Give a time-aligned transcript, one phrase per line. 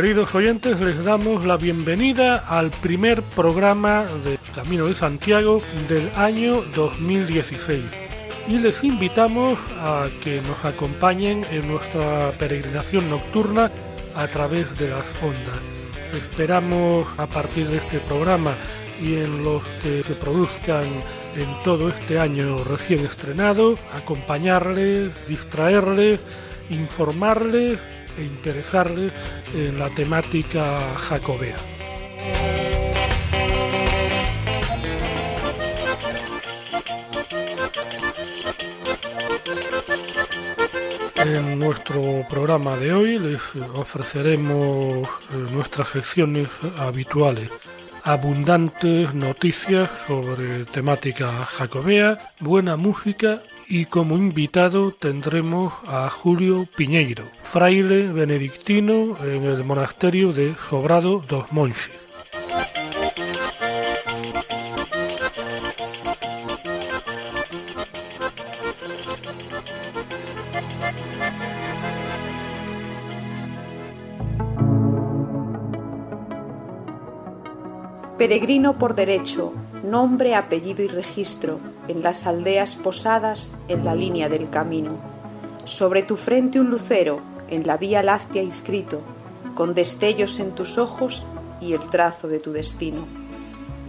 [0.00, 6.62] Queridos oyentes, les damos la bienvenida al primer programa de Camino de Santiago del año
[6.74, 7.82] 2016
[8.48, 13.70] y les invitamos a que nos acompañen en nuestra peregrinación nocturna
[14.14, 15.60] a través de las ondas.
[16.14, 18.54] Esperamos a partir de este programa
[19.02, 20.84] y en los que se produzcan
[21.36, 26.20] en todo este año recién estrenado, acompañarles, distraerles,
[26.70, 27.78] informarles
[28.18, 29.12] e interesarles
[29.54, 31.56] en la temática jacobea.
[41.24, 43.40] En nuestro programa de hoy les
[43.74, 47.50] ofreceremos eh, nuestras secciones habituales
[48.04, 58.08] abundantes noticias sobre temática jacobea, buena música y como invitado tendremos a Julio Piñeiro, fraile
[58.08, 62.09] benedictino en el monasterio de Sobrado dos Monches.
[78.30, 84.48] Peregrino por derecho, nombre, apellido y registro, en las aldeas posadas en la línea del
[84.50, 84.92] camino.
[85.64, 87.18] Sobre tu frente un lucero,
[87.48, 89.00] en la vía láctea inscrito,
[89.56, 91.26] con destellos en tus ojos
[91.60, 93.04] y el trazo de tu destino.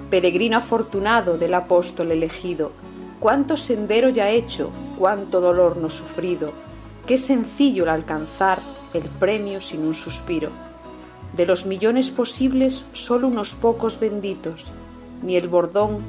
[0.10, 2.72] Peregrino afortunado del apóstol elegido,
[3.20, 6.52] cuánto sendero ya hecho, cuánto dolor no sufrido,
[7.06, 8.60] qué sencillo el alcanzar
[8.96, 10.71] el premio sin un suspiro
[11.36, 14.72] de los millones posibles, solo unos pocos benditos,
[15.22, 16.00] ni el bordón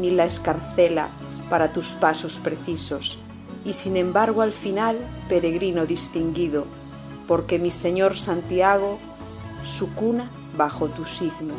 [0.00, 1.08] ni la escarcela
[1.48, 3.18] para tus pasos precisos.
[3.64, 4.98] Y sin embargo al final,
[5.28, 6.66] peregrino distinguido,
[7.28, 8.98] porque mi Señor Santiago,
[9.62, 11.54] su cuna bajo tu signo.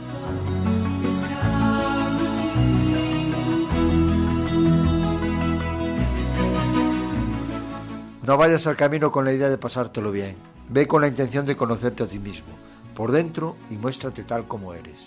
[8.25, 10.35] No vayas al camino con la idea de pasártelo bien.
[10.69, 12.47] Ve con la intención de conocerte a ti mismo
[12.94, 15.00] por dentro y muéstrate tal como eres.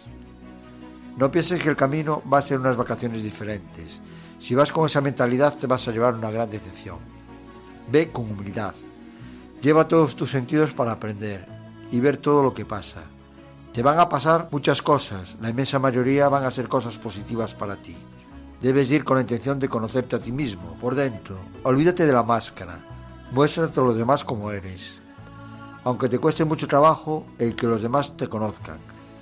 [1.16, 4.02] No pienses que el camino va a ser unas vacaciones diferentes.
[4.38, 6.98] Si vas con esa mentalidad te vas a llevar una gran decepción.
[7.90, 8.74] Ve con humildad.
[9.62, 11.46] Lleva todos tus sentidos para aprender
[11.90, 13.02] y ver todo lo que pasa.
[13.72, 17.76] Te van a pasar muchas cosas, la inmensa mayoría van a ser cosas positivas para
[17.76, 17.96] ti.
[18.60, 21.38] Debes ir con la intención de conocerte a ti mismo, por dentro.
[21.62, 22.78] Olvídate de la máscara.
[23.32, 25.00] Muéstrate a los demás como eres
[25.86, 28.78] aunque te cueste mucho trabajo el que los demás te conozcan.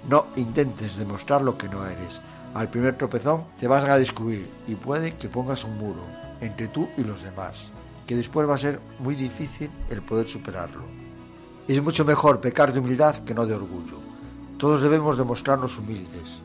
[0.08, 2.22] No intentes demostrar lo que no eres.
[2.54, 6.00] Al primer tropezón te vas a descubrir y puede que pongas un muro
[6.40, 7.66] entre tú y los demás,
[8.06, 10.84] que después va a ser muy difícil el poder superarlo.
[11.68, 13.98] Es mucho mejor pecar de humildad que no de orgullo.
[14.56, 16.40] Todos debemos demostrarnos humildes.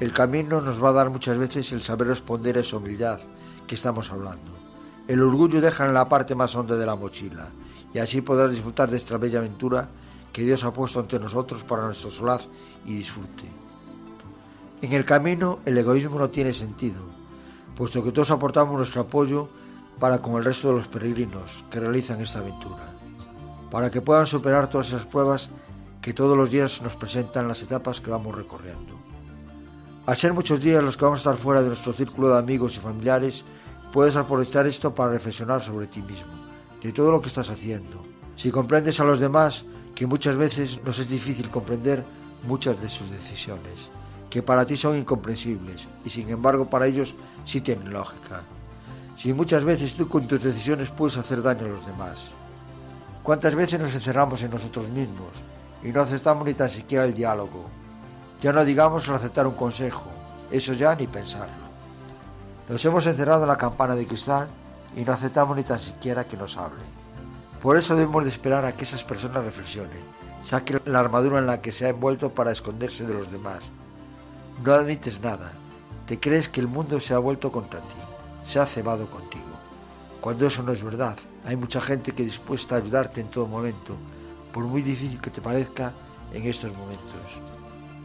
[0.00, 3.20] El camino nos va a dar muchas veces el saber responder a esa humildad
[3.68, 4.50] que estamos hablando.
[5.06, 7.52] El orgullo deja en la parte más honda de la mochila
[7.94, 9.88] y así podrás disfrutar de esta bella aventura
[10.32, 12.48] que Dios ha puesto ante nosotros para nuestro solaz
[12.84, 13.44] y disfrute.
[14.82, 17.00] En el camino el egoísmo no tiene sentido,
[17.76, 19.48] puesto que todos aportamos nuestro apoyo
[20.00, 22.92] para con el resto de los peregrinos que realizan esta aventura,
[23.70, 25.50] para que puedan superar todas esas pruebas
[26.02, 28.98] que todos los días nos presentan las etapas que vamos recorriendo.
[30.04, 32.76] Al ser muchos días los que vamos a estar fuera de nuestro círculo de amigos
[32.76, 33.44] y familiares,
[33.92, 36.43] puedes aprovechar esto para reflexionar sobre ti mismo
[36.84, 38.04] de todo lo que estás haciendo.
[38.36, 39.64] Si comprendes a los demás,
[39.94, 42.04] que muchas veces nos es difícil comprender
[42.46, 43.90] muchas de sus decisiones,
[44.28, 47.16] que para ti son incomprensibles y sin embargo para ellos
[47.46, 48.42] sí tienen lógica.
[49.16, 52.26] Si muchas veces tú con tus decisiones puedes hacer daño a los demás.
[53.22, 55.30] ¿Cuántas veces nos encerramos en nosotros mismos
[55.82, 57.64] y no aceptamos ni tan siquiera el diálogo?
[58.42, 60.10] Ya no digamos el aceptar un consejo,
[60.50, 61.64] eso ya ni pensarlo.
[62.68, 64.48] Nos hemos encerrado en la campana de cristal
[64.96, 66.86] y no aceptamos ni tan siquiera que nos hablen.
[67.60, 70.02] Por eso debemos de esperar a que esas personas reflexionen,
[70.42, 73.64] saquen la armadura en la que se ha envuelto para esconderse de los demás.
[74.62, 75.52] No admites nada,
[76.06, 77.94] te crees que el mundo se ha vuelto contra ti,
[78.44, 79.44] se ha cebado contigo.
[80.20, 83.96] Cuando eso no es verdad, hay mucha gente que dispuesta a ayudarte en todo momento,
[84.52, 85.92] por muy difícil que te parezca
[86.32, 87.40] en estos momentos.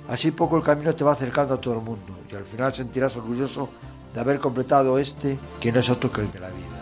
[0.07, 3.15] Así poco el camino te va acercando a todo el mundo y al final sentirás
[3.17, 3.69] orgulloso
[4.13, 6.78] de haber completado este que no es otro que el de la vida.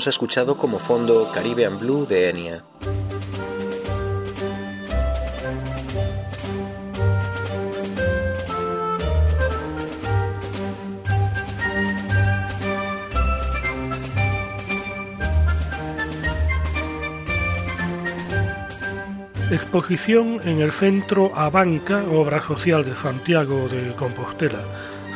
[0.00, 2.64] Hemos escuchado como fondo Caribbean Blue de Enya.
[19.50, 24.62] Exposición en el Centro Abanca, obra social de Santiago de Compostela.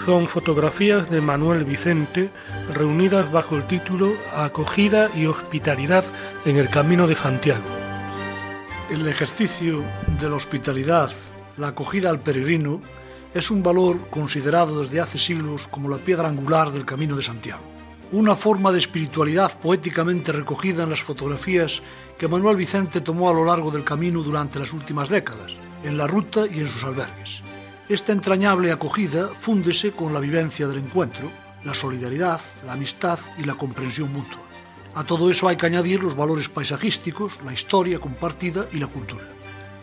[0.05, 2.29] Son fotografías de Manuel Vicente
[2.75, 6.05] reunidas bajo el título Acogida y Hospitalidad
[6.45, 7.65] en el Camino de Santiago.
[8.91, 9.83] El ejercicio
[10.21, 11.11] de la hospitalidad,
[11.57, 12.81] la acogida al peregrino,
[13.33, 17.63] es un valor considerado desde hace siglos como la piedra angular del Camino de Santiago.
[18.13, 21.81] Una forma de espiritualidad poéticamente recogida en las fotografías
[22.19, 26.07] que Manuel Vicente tomó a lo largo del camino durante las últimas décadas, en la
[26.07, 27.41] ruta y en sus albergues.
[27.87, 31.31] Esta entrañable acogida fúndese con la vivencia del encuentro,
[31.65, 34.41] la solidaridad, la amistad y la comprensión mutua.
[34.95, 39.29] A todo eso hay que añadir los valores paisajísticos, la historia compartida y la cultura.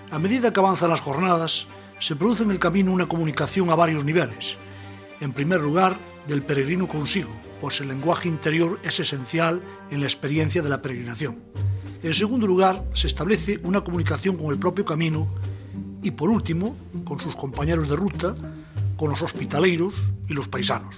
[0.09, 1.68] A medida que avanzan las jornadas,
[2.00, 4.56] se produce en el camino una comunicación a varios niveles.
[5.19, 5.95] En primer lugar,
[6.27, 9.62] del peregrino consigo, pues el lenguaje interior es esencial
[9.92, 11.38] en la experiencia de la peregrinación.
[12.01, 15.27] En segundo lugar, se establece una comunicación con el propio camino
[16.01, 16.75] y, por último,
[17.06, 18.36] con sus compañeros de ruta,
[18.98, 19.94] con los hospitaleiros
[20.27, 20.95] y los paisanos.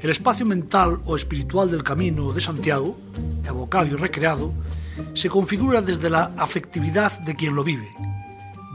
[0.00, 2.96] El espacio mental o espiritual del camino de Santiago,
[3.44, 4.52] evocado y recreado,
[5.14, 7.88] se configura desde la afectividad de quien lo vive.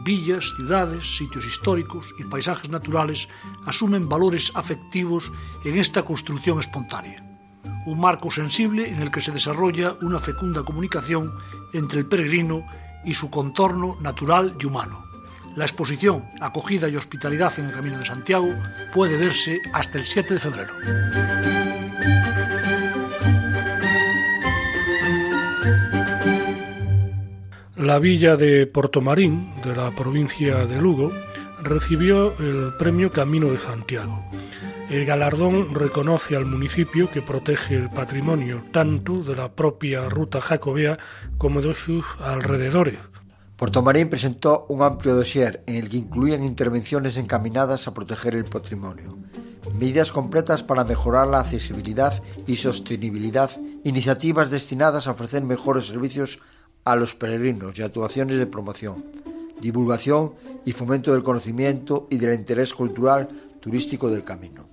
[0.04, 3.28] Villas, ciudades, sitios históricos y paisajes naturales
[3.66, 5.32] asumen valores afectivos
[5.66, 7.30] en esta construcción espontánea
[7.86, 11.34] un marco sensible en el que se desarrolla una fecunda comunicación
[11.74, 12.64] entre el peregrino
[13.04, 15.09] y su contorno natural y humano.
[15.56, 18.54] La exposición Acogida y Hospitalidad en el Camino de Santiago
[18.94, 20.74] puede verse hasta el 7 de febrero.
[27.76, 31.12] La villa de Portomarín, de la provincia de Lugo,
[31.64, 34.26] recibió el premio Camino de Santiago.
[34.90, 40.98] El galardón reconoce al municipio que protege el patrimonio tanto de la propia ruta jacobea
[41.38, 43.00] como de sus alrededores.
[43.60, 48.46] Puerto Marín presentó un amplio dossier en el que incluían intervenciones encaminadas a proteger el
[48.46, 49.18] patrimonio,
[49.78, 53.52] medidas completas para mejorar la accesibilidad y sostenibilidad,
[53.84, 56.40] iniciativas destinadas a ofrecer mejores servicios
[56.86, 59.04] a los peregrinos y actuaciones de promoción,
[59.60, 63.28] divulgación y fomento del conocimiento y del interés cultural
[63.60, 64.69] turístico del camino.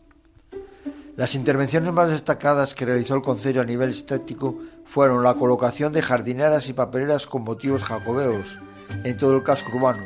[1.16, 6.02] Las intervenciones más destacadas que realizó el Concello a nivel estético fueron la colocación de
[6.02, 8.58] jardineras y papeleras con motivos jacobeos
[9.02, 10.04] en todo el casco urbano,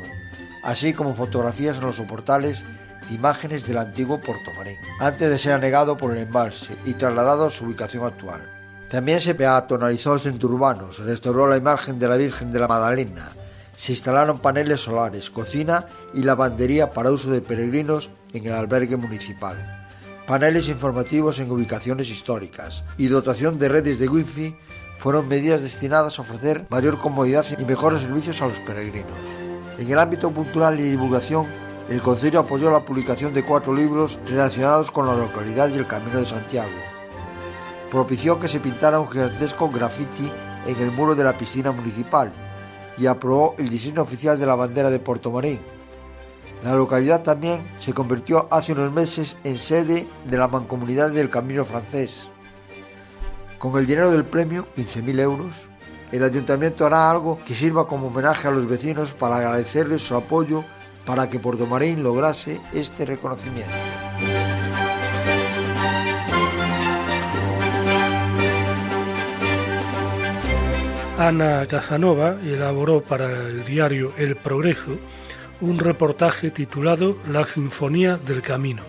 [0.63, 2.63] así como fotografías en los soportales
[3.09, 7.47] de imágenes del antiguo Puerto Marín, antes de ser anegado por el embalse y trasladado
[7.47, 8.49] a su ubicación actual.
[8.89, 12.69] También se peatonalizó el centro urbano, se restauró la imagen de la Virgen de la
[12.69, 13.27] Magdalena,
[13.75, 19.80] se instalaron paneles solares, cocina y lavandería para uso de peregrinos en el albergue municipal
[20.31, 24.55] paneles informativos en ubicaciones históricas y dotación de redes de wifi
[24.97, 29.11] fueron medidas destinadas a ofrecer mayor comodidad y mejores servicios a los peregrinos.
[29.77, 31.47] En el ámbito cultural y divulgación,
[31.89, 36.19] el Consejo apoyó la publicación de cuatro libros relacionados con la localidad y el Camino
[36.19, 36.69] de Santiago.
[37.89, 40.31] Propició que se pintara un gigantesco graffiti
[40.65, 42.31] en el muro de la piscina municipal
[42.97, 45.59] y aprobó el diseño oficial de la bandera de Puerto Marín,
[46.63, 51.65] la localidad también se convirtió hace unos meses en sede de la Mancomunidad del Camino
[51.65, 52.27] Francés.
[53.57, 55.67] Con el dinero del premio, 15.000 euros,
[56.11, 60.63] el ayuntamiento hará algo que sirva como homenaje a los vecinos para agradecerles su apoyo
[61.05, 63.71] para que Puerto Marín lograse este reconocimiento.
[71.17, 74.97] Ana Casanova elaboró para el diario El Progreso
[75.61, 78.81] un reportaje titulado La Sinfonía del Camino.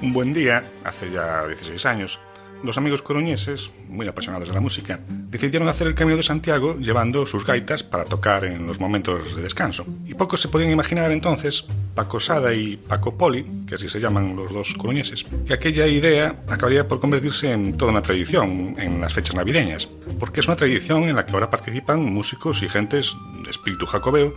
[0.00, 2.20] Un buen día, hace ya 16 años,
[2.62, 7.26] dos amigos coruñeses, muy apasionados de la música, decidieron hacer el Camino de Santiago llevando
[7.26, 9.84] sus gaitas para tocar en los momentos de descanso.
[10.06, 14.36] Y pocos se podían imaginar entonces, Paco Sada y Paco Poli, que así se llaman
[14.36, 19.12] los dos coruñeses, que aquella idea acabaría por convertirse en toda una tradición en las
[19.12, 23.50] fechas navideñas, porque es una tradición en la que ahora participan músicos y gentes de
[23.50, 24.34] espíritu jacobeo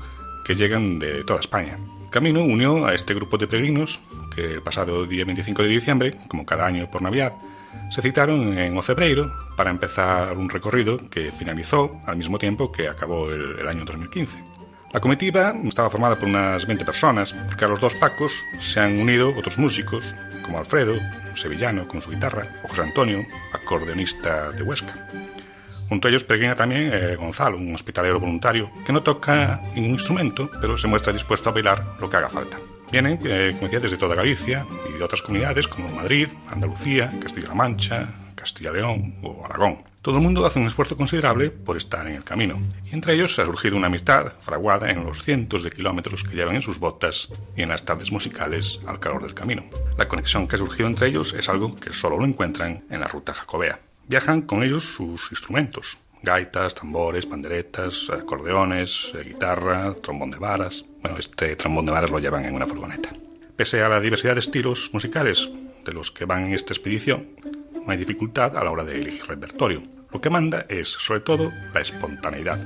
[0.47, 1.77] que llegan de toda España.
[2.09, 3.99] Camino unió a este grupo de peregrinos
[4.33, 7.33] que el pasado día 25 de diciembre, como cada año por Navidad,
[7.91, 13.29] se citaron en Ocebreiro para empezar un recorrido que finalizó al mismo tiempo que acabó
[13.29, 14.41] el, año 2015.
[14.93, 18.97] La comitiva estaba formada por unas 20 personas, porque a los dos Pacos se han
[18.97, 24.63] unido otros músicos, como Alfredo, un sevillano con su guitarra, o José Antonio, acordeonista de
[24.63, 25.09] Huesca.
[25.89, 30.49] Junto a ellos peregrina también eh, Gonzalo, un hospitalero voluntario, que no toca ningún instrumento,
[30.59, 32.57] pero se muestra dispuesto a bailar lo que haga falta.
[32.91, 37.53] Vienen, eh, como decía, desde toda Galicia y de otras comunidades como Madrid, Andalucía, Castilla-La
[37.53, 39.83] Mancha, Castilla-León o Aragón.
[40.01, 43.37] Todo el mundo hace un esfuerzo considerable por estar en el camino, y entre ellos
[43.39, 47.27] ha surgido una amistad fraguada en los cientos de kilómetros que llevan en sus botas
[47.57, 49.65] y en las tardes musicales al calor del camino.
[49.97, 53.07] La conexión que ha surgido entre ellos es algo que solo lo encuentran en la
[53.07, 53.81] ruta jacobea.
[54.07, 60.85] Viajan con ellos sus instrumentos, gaitas, tambores, panderetas, acordeones, eh, guitarra, trombón de varas.
[61.01, 63.09] Bueno, este trombón de varas lo llevan en una furgoneta.
[63.57, 65.49] Pese a la diversidad de estilos musicales
[65.83, 67.27] de los que van en esta expedición,
[67.73, 69.83] no hay dificultad a la hora de elegir repertorio.
[70.09, 72.65] Lo que manda es, sobre todo, la espontaneidad.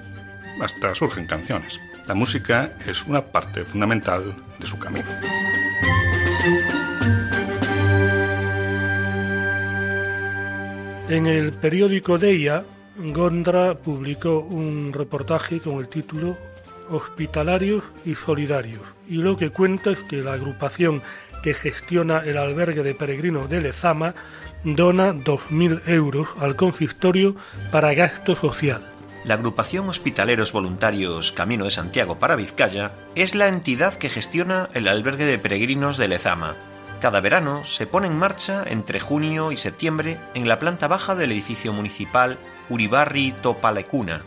[0.62, 1.80] Hasta surgen canciones.
[2.06, 5.08] La música es una parte fundamental de su camino.
[11.12, 12.64] En el periódico Deia,
[12.96, 16.38] Gondra publicó un reportaje con el título
[16.90, 18.82] Hospitalarios y Solidarios.
[19.10, 21.02] Y lo que cuenta es que la agrupación
[21.44, 24.16] que gestiona el albergue de peregrinos de Lezama
[24.64, 27.36] dona 2.000 euros al consistorio
[27.74, 28.82] para gasto social.
[29.26, 34.88] La agrupación Hospitaleros Voluntarios Camino de Santiago para Vizcaya es la entidad que gestiona el
[34.88, 36.56] albergue de peregrinos de Lezama
[37.02, 41.32] cada verano se pone en marcha entre junio y septiembre en la planta baja del
[41.32, 42.38] edificio municipal
[42.70, 44.22] Uribarri Topalecuna.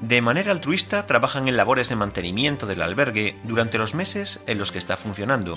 [0.00, 4.72] De manera altruista trabajan en labores de mantenimiento del albergue durante los meses en los
[4.72, 5.56] que está funcionando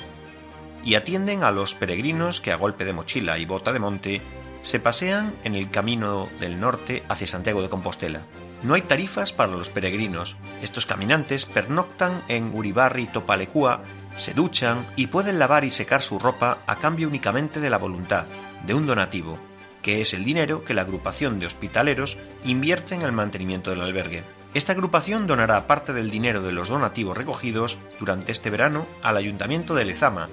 [0.84, 4.22] y atienden a los peregrinos que a golpe de mochila y bota de monte
[4.62, 8.24] se pasean en el camino del norte hacia Santiago de Compostela.
[8.64, 10.36] No hay tarifas para los peregrinos.
[10.62, 13.84] Estos caminantes pernoctan en Uribarri Topalecua
[14.18, 18.26] se duchan y pueden lavar y secar su ropa a cambio únicamente de la voluntad,
[18.66, 19.40] de un donativo,
[19.82, 24.24] que es el dinero que la agrupación de hospitaleros invierte en el mantenimiento del albergue.
[24.54, 29.76] Esta agrupación donará parte del dinero de los donativos recogidos durante este verano al Ayuntamiento
[29.76, 30.30] de Lezama,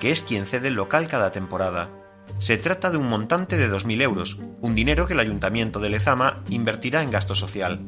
[0.00, 1.90] que es quien cede el local cada temporada.
[2.38, 6.42] Se trata de un montante de 2.000 euros, un dinero que el Ayuntamiento de Lezama
[6.48, 7.80] invertirá en gasto social.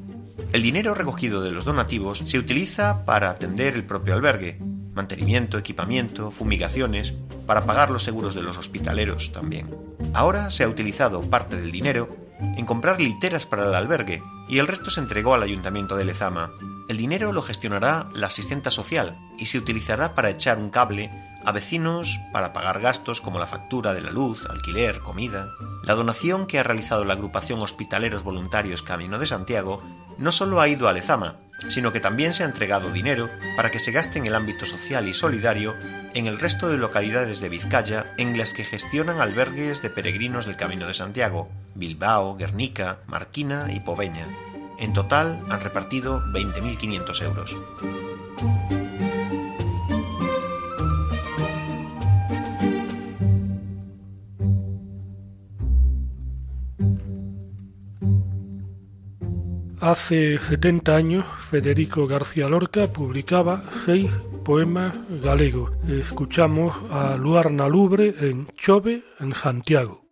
[0.52, 4.58] El dinero recogido de los donativos se utiliza para atender el propio albergue,
[4.94, 7.14] mantenimiento, equipamiento, fumigaciones,
[7.46, 9.74] para pagar los seguros de los hospitaleros también.
[10.12, 14.66] Ahora se ha utilizado parte del dinero en comprar literas para el albergue y el
[14.66, 16.50] resto se entregó al ayuntamiento de Lezama.
[16.88, 21.10] El dinero lo gestionará la asistenta social y se utilizará para echar un cable
[21.44, 25.48] a vecinos para pagar gastos como la factura de la luz, alquiler, comida.
[25.84, 29.82] La donación que ha realizado la agrupación Hospitaleros Voluntarios Camino de Santiago
[30.18, 31.36] no solo ha ido a Lezama,
[31.68, 35.08] sino que también se ha entregado dinero para que se gaste en el ámbito social
[35.08, 35.74] y solidario
[36.14, 40.56] en el resto de localidades de Vizcaya en las que gestionan albergues de peregrinos del
[40.56, 44.26] Camino de Santiago, Bilbao, Guernica, Marquina y Poveña.
[44.78, 47.56] En total han repartido 20.500 euros.
[59.90, 64.08] Hace 70 años, Federico García Lorca publicaba seis
[64.44, 65.72] poemas galegos.
[65.88, 70.09] Escuchamos a Luarna Lubre en Chove, en Santiago.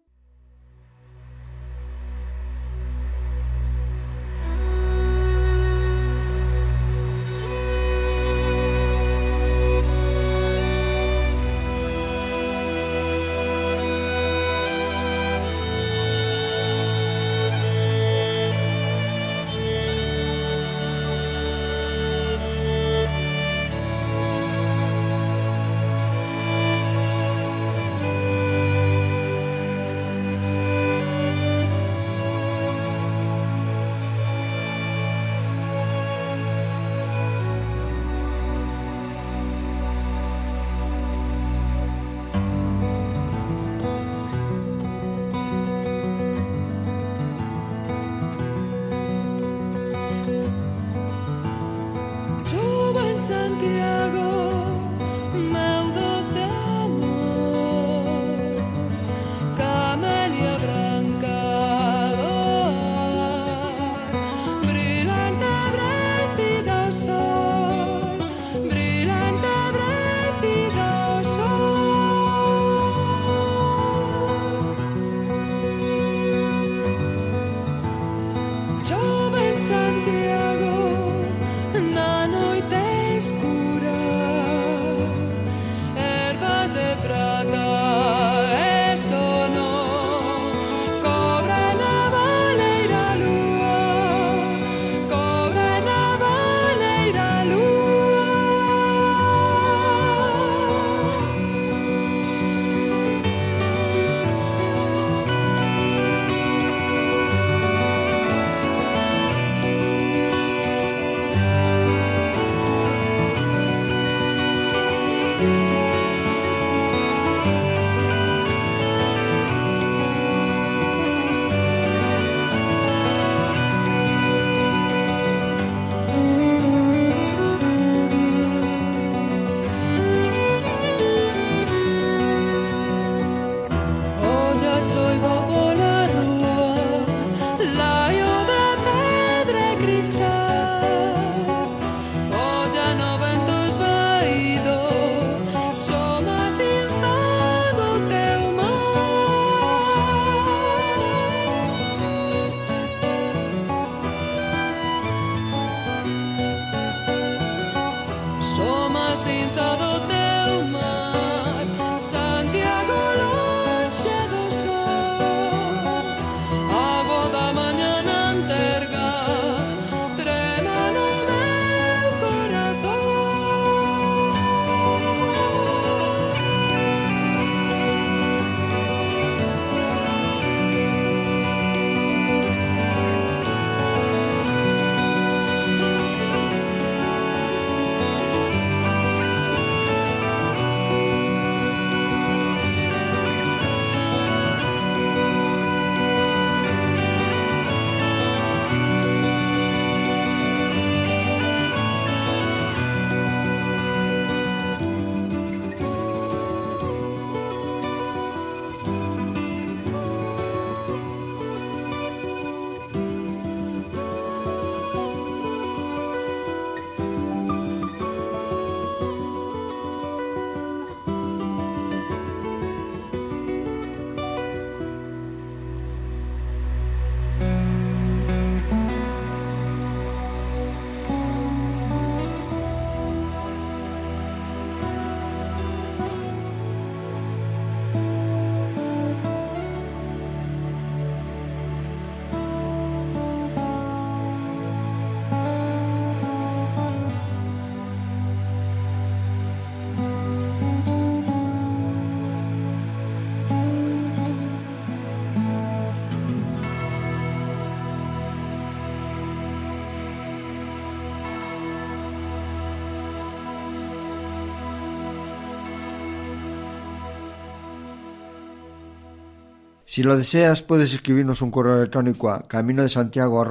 [269.98, 273.44] Si lo deseas, puedes escribirnos un correo electrónico a camino de Santiago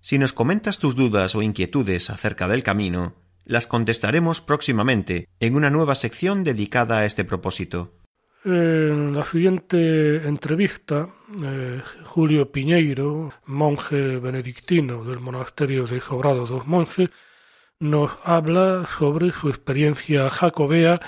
[0.00, 5.68] Si nos comentas tus dudas o inquietudes acerca del camino, las contestaremos próximamente en una
[5.68, 7.92] nueva sección dedicada a este propósito.
[8.46, 11.10] En la siguiente entrevista,
[11.42, 17.10] eh, Julio Piñeiro, monje benedictino del monasterio de Sobrado dos Monjes,
[17.78, 20.98] nos habla sobre su experiencia jacobea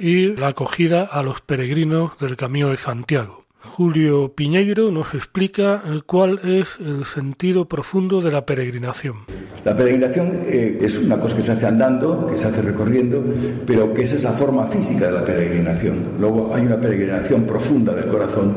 [0.00, 3.44] y la acogida a los peregrinos del Camino de Santiago.
[3.62, 9.18] Julio Piñeiro nos explica eh, cuál es el sentido profundo de la peregrinación.
[9.64, 13.22] La peregrinación eh, es una cosa que se hace andando, que se hace recorriendo,
[13.66, 16.12] pero que esa es la forma física de la peregrinación.
[16.18, 18.56] Luego hay una peregrinación profunda del corazón,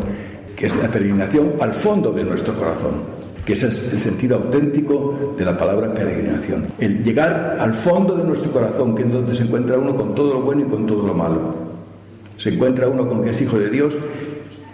[0.55, 3.12] que es la peregrinación al fondo de nuestro corazón
[3.45, 6.67] que ese es el sentido auténtico de la palabra peregrinación.
[6.79, 10.33] El llegar al fondo de nuestro corazón, que es donde se encuentra uno con todo
[10.33, 11.55] lo bueno y con todo lo malo.
[12.37, 13.99] Se encuentra uno con que es hijo de Dios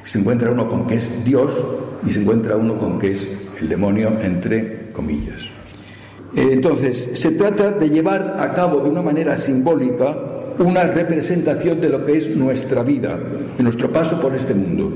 [0.10, 1.64] se encuentra uno con que es Dios
[2.04, 3.30] y se encuentra uno con que es
[3.62, 5.42] el demonio, entre comillas.
[6.36, 10.18] Eh, entonces, se trata de llevar a cabo de una manera simbólica
[10.58, 13.20] una representación de lo que es nuestra vida,
[13.56, 14.92] de nuestro paso por este mundo,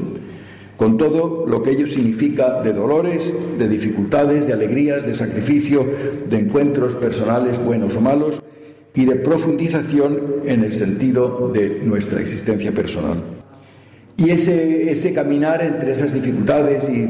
[0.84, 5.88] con todo lo que ello significa de dolores, de dificultades, de alegrías, de sacrificio,
[6.30, 8.44] de encuentros personales buenos o malos
[8.94, 13.16] y de profundización en el sentido de nuestra existencia personal.
[14.18, 17.08] Y ese, ese caminar entre esas dificultades y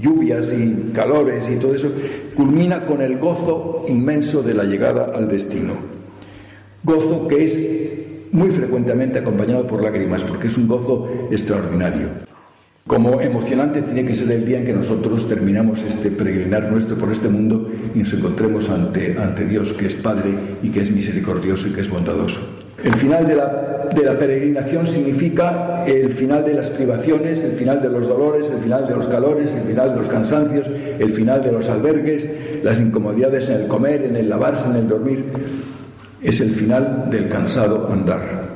[0.00, 1.88] lluvias y calores y todo eso
[2.36, 5.72] culmina con el gozo inmenso de la llegada al destino.
[6.84, 7.60] Gozo que es
[8.30, 12.29] muy frecuentemente acompañado por lágrimas, porque es un gozo extraordinario.
[12.86, 17.12] Como emocionante tiene que ser el día en que nosotros terminamos este peregrinar nuestro por
[17.12, 21.68] este mundo y nos encontremos ante, ante Dios que es Padre y que es misericordioso
[21.68, 22.40] y que es bondadoso.
[22.82, 27.82] El final de la, de la, peregrinación significa el final de las privaciones, el final
[27.82, 31.42] de los dolores, el final de los calores, el final de los cansancios, el final
[31.42, 32.28] de los albergues,
[32.62, 35.26] las incomodidades en el comer, en el lavarse, en el dormir.
[36.22, 38.48] Es el final del cansado andar.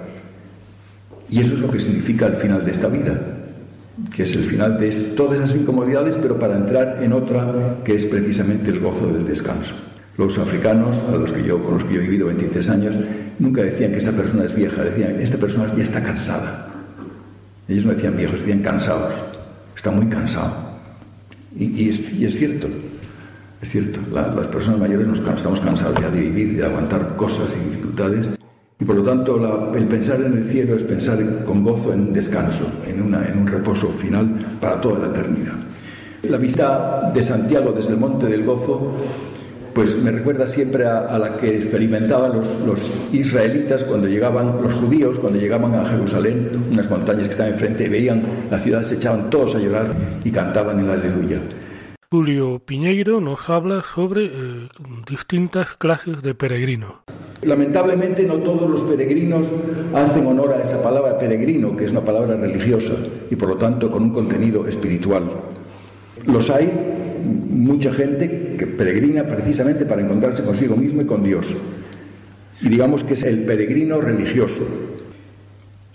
[1.28, 3.20] Y eso es lo que significa el final de esta vida,
[4.14, 8.06] que es el final de todas esas incomodidades, pero para entrar en otra que es
[8.06, 9.74] precisamente el gozo del descanso.
[10.16, 12.98] Los africanos, a los que yo, con los que yo he vivido 23 años,
[13.38, 16.68] nunca decían que esta persona es vieja, decían, esta persona ya está cansada.
[17.68, 19.14] Ellos no decían viejos, decían cansados.
[19.74, 20.52] Está muy cansado.
[21.56, 22.02] Y, es,
[22.36, 22.68] cierto,
[23.62, 24.00] es cierto.
[24.12, 28.28] las personas mayores nos estamos cansados ya de vivir, de aguantar cosas y dificultades.
[28.80, 32.12] Y por lo tanto, el pensar en el cielo es pensar con gozo en un
[32.12, 35.54] descanso, en, un reposo final para toda la eternidad.
[36.24, 38.92] La vista de Santiago desde el Monte del Gozo
[39.74, 45.18] pues me recuerda siempre a, la que experimentaban los, los, israelitas cuando llegaban, los judíos,
[45.18, 49.30] cuando llegaban a Jerusalén, unas montañas que estaban enfrente, y veían la ciudad, se echaban
[49.30, 49.88] todos a llorar
[50.22, 51.40] y cantaban el aleluya.
[52.14, 54.68] Julio Piñeiro nos habla sobre eh,
[55.04, 56.92] distintas clases de peregrinos.
[57.42, 59.52] Lamentablemente no todos los peregrinos
[59.92, 62.94] hacen honor a esa palabra peregrino, que es una palabra religiosa
[63.28, 65.24] y por lo tanto con un contenido espiritual.
[66.26, 66.70] Los hay
[67.50, 71.56] mucha gente que peregrina precisamente para encontrarse consigo mismo y con Dios.
[72.60, 74.62] Y digamos que es el peregrino religioso.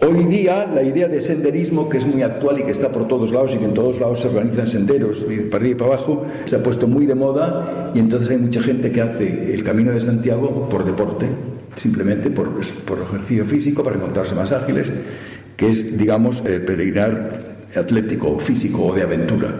[0.01, 3.33] Hoy día la idea de senderismo, que es muy actual y que está por todos
[3.33, 6.55] lados y que en todos lados se organizan senderos para arriba y para abajo, se
[6.55, 9.99] ha puesto muy de moda y entonces hay mucha gente que hace el camino de
[9.99, 11.27] Santiago por deporte,
[11.75, 12.49] simplemente por,
[12.85, 14.89] por ejercicio físico, para encontrarse más ágiles,
[15.57, 19.53] que es, digamos, el peregrinar atlético, físico o de aventura.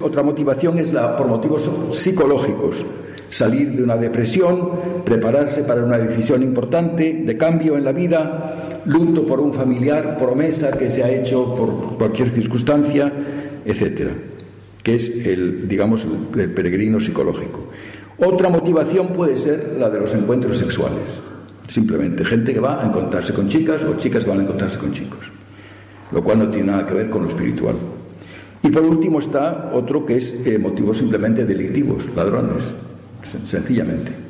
[0.00, 2.82] Otra motivación es la por motivos psicológicos,
[3.28, 4.70] salir de una depresión,
[5.04, 10.70] prepararse para una decisión importante de cambio en la vida, luto por un familiar, promesa
[10.70, 13.12] que se ha hecho por cualquier circunstancia,
[13.64, 14.12] etcétera,
[14.82, 17.68] que es el digamos el peregrino psicológico.
[18.18, 21.04] Otra motivación puede ser la de los encuentros sexuales.
[21.66, 24.92] Simplemente gente que va a encontrarse con chicas o chicas que van a encontrarse con
[24.92, 25.30] chicos,
[26.10, 27.76] lo cual no tiene nada que ver con lo espiritual.
[28.62, 32.64] Y por último está otro que es eh, motivos simplemente delictivos, ladrones,
[33.44, 34.27] sencillamente.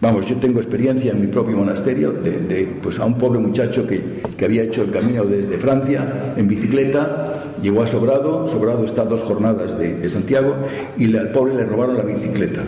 [0.00, 4.22] Vamos, yo tengo experiencia en mi propio monasterio de, pues a un pobre muchacho que,
[4.34, 9.22] que, había hecho el camino desde Francia en bicicleta, llegó a Sobrado, Sobrado está dos
[9.22, 10.54] jornadas de, Santiago,
[10.96, 12.62] y al pobre le robaron la bicicleta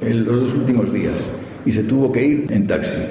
[0.00, 1.30] en los dos últimos días
[1.66, 3.02] y se tuvo que ir en taxi.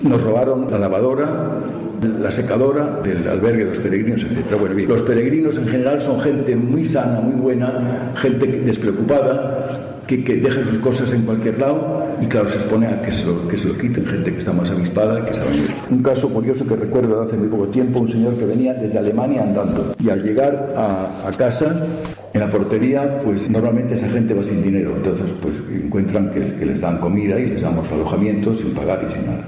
[0.00, 1.60] Nos robaron la lavadora,
[2.00, 4.88] la secadora del albergue de los peregrinos, etc.
[4.88, 10.64] Los peregrinos en general son gente muy sana, muy buena, gente despreocupada, que, que dejen
[10.64, 14.06] sus cosas en cualquier lado y claro, se expone a que se, lo, que quiten
[14.06, 15.50] gente que está más avispada, que sabe.
[15.90, 19.42] Un caso curioso que recuerdo hace muy poco tiempo, un señor que venía desde Alemania
[19.42, 21.86] andando y al llegar a, casa
[22.32, 26.66] en la portería, pues normalmente esa gente va sin dinero, entonces pues encuentran que, que,
[26.66, 29.44] les dan comida y les damos alojamiento sin pagar y sin nada.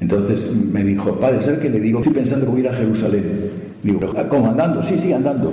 [0.00, 2.00] Entonces me dijo, padre, ¿sabes qué le digo?
[2.00, 3.50] Estoy pensando que voy a ir a Jerusalén.
[3.82, 4.82] Digo, ¿cómo andando?
[4.82, 5.52] Sí, sí, andando.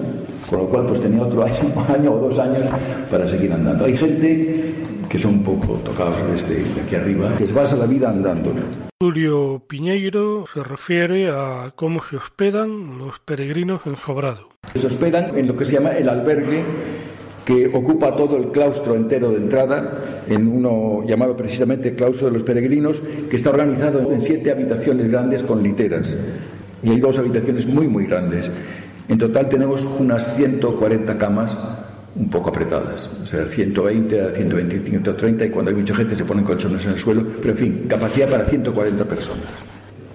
[0.50, 2.64] Con lo cual pues tenía otro año, año o dos años
[3.10, 3.86] para seguir andando.
[3.86, 4.76] Hay gente
[5.10, 8.54] que son un poco tocados desde aquí arriba, que se basa la vida andando.
[9.02, 14.50] Julio Piñeiro se refiere a cómo se hospedan los peregrinos en Sobrado.
[14.74, 16.64] Se hospedan en lo que se llama el albergue
[17.46, 22.44] que ocupa todo el claustro entero de entrada, en uno llamado precisamente Claustro de los
[22.44, 26.16] Peregrinos, que está organizado en siete habitaciones grandes con literas.
[26.82, 28.50] Y hay dos habitaciones muy, muy grandes.
[29.08, 31.58] En total tenemos unas 140 camas
[32.16, 36.24] un poco apretadas, o sea, 120 a 125, 130, y cuando hay mucha gente se
[36.24, 39.46] ponen colchones en el suelo, pero en fin, capacidad para 140 personas.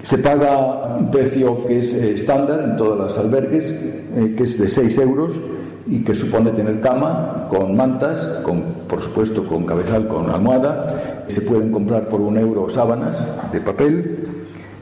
[0.02, 4.58] Se paga un precio que es eh, estándar en todos los albergues, eh, que es
[4.58, 5.38] de 6 euros
[5.86, 11.24] y que supone tener cama con mantas, con, por supuesto con cabezal, con almohada.
[11.26, 14.26] Se pueden comprar por un euro sábanas de papel,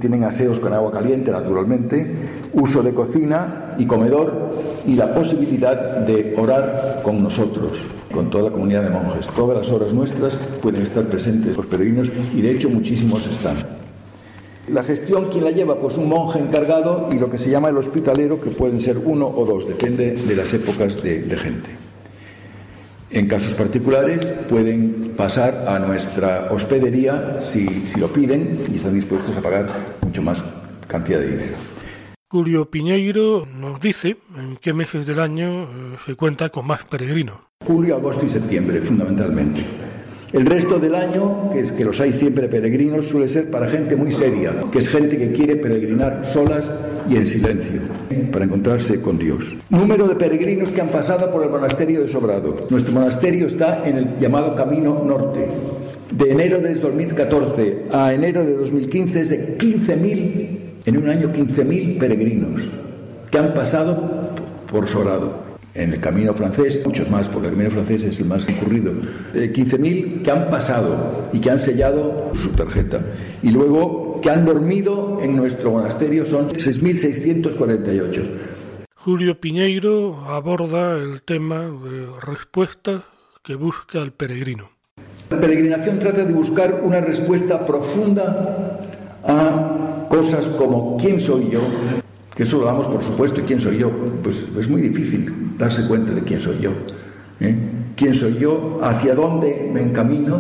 [0.01, 2.15] tienen aseos con agua caliente, naturalmente,
[2.53, 4.33] uso de cocina y comedor
[4.87, 7.79] y la posibilidad de orar con nosotros,
[8.13, 9.29] con toda la comunidad de monjes.
[9.29, 13.57] Todas las horas nuestras pueden estar presentes los peregrinos y de hecho muchísimos están.
[14.69, 15.77] La gestión, ¿quién la lleva?
[15.77, 19.27] Pues un monje encargado y lo que se llama el hospitalero, que pueden ser uno
[19.27, 21.71] o dos, depende de las épocas de, gente.
[23.11, 29.35] En casos particulares pueden pasar a nuestra hospedería si, si, lo piden y están dispuestos
[29.35, 29.67] a pagar
[30.03, 30.45] mucho más
[30.87, 31.78] cantidad de dinero.
[32.31, 35.67] Julio Piñeiro nos dice en qué meses del año eh,
[36.05, 37.39] se cuenta con más peregrinos.
[37.67, 39.63] Julio, agosto y septiembre, fundamentalmente.
[40.35, 43.97] El resto del año, que, es, que los hay siempre peregrinos, suele ser para gente
[43.97, 46.71] muy seria, que es gente que quiere peregrinar solas
[47.09, 47.81] y en silencio,
[48.31, 49.57] para encontrarse con Dios.
[49.71, 52.67] Número de peregrinos que han pasado por el monasterio de Sobrado.
[52.69, 55.49] Nuestro monasterio está en el llamado Camino Norte.
[56.13, 60.58] De enero de 2014 a enero de 2015 es de 15.000,
[60.89, 62.63] en un año 15.000 peregrinos
[63.31, 64.33] que han pasado
[64.71, 68.47] por Sobrado en el camino francés, muchos más, porque el camino francés es el más
[68.47, 68.93] concurrido,
[69.35, 73.05] 15.000 que han pasado y que han sellado su tarjeta.
[73.43, 78.23] Y luego que han dormido en nuestro monasterio son 6.648.
[78.95, 83.03] Julio Piñeiro aborda el tema de respuestas
[83.45, 84.71] que busca el peregrino.
[85.31, 88.81] La peregrinación trata de buscar una respuesta profunda
[89.23, 91.61] a cosas como ¿quién soy yo?
[92.35, 93.91] Que eso lo damos por supuesto, ¿y quién soy yo?
[94.23, 96.71] Pues es muy difícil darse cuenta de quién soy yo.
[97.41, 97.55] ¿eh?
[97.97, 98.79] ¿Quién soy yo?
[98.83, 100.39] ¿Hacia dónde me encamino?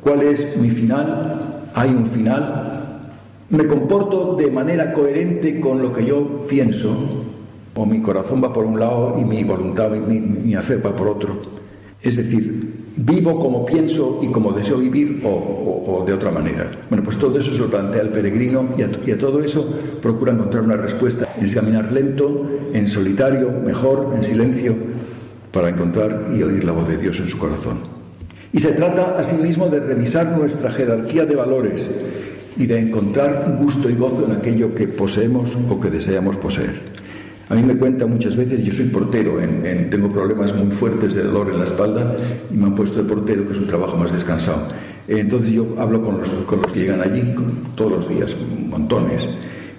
[0.00, 1.64] ¿Cuál es mi final?
[1.74, 3.10] ¿Hay un final?
[3.50, 6.96] ¿Me comporto de manera coherente con lo que yo pienso?
[7.74, 11.08] ¿O mi corazón va por un lado y mi voluntad, mi, mi hacer va por
[11.08, 11.42] otro?
[12.00, 12.65] Es decir,
[12.96, 16.70] vivo como pienso y como deseo vivir o, de otra manera.
[16.88, 19.68] Bueno, pues todo eso se lo plantea el peregrino y a, todo eso
[20.00, 24.74] procura encontrar una respuesta en caminar lento, en solitario, mejor, en silencio,
[25.52, 27.80] para encontrar y oír la voz de Dios en su corazón.
[28.52, 31.90] Y se trata asimismo de revisar nuestra jerarquía de valores
[32.56, 37.05] y de encontrar gusto y gozo en aquello que poseemos o que deseamos poseer.
[37.48, 41.14] A mí me cuenta muchas veces, yo soy portero, en, en, tengo problemas muy fuertes
[41.14, 42.16] de dolor en la espalda
[42.50, 44.66] y me han puesto de portero, que es un trabajo más descansado.
[45.06, 47.34] Entonces yo hablo con los, con los que llegan allí
[47.76, 48.36] todos los días,
[48.68, 49.28] montones.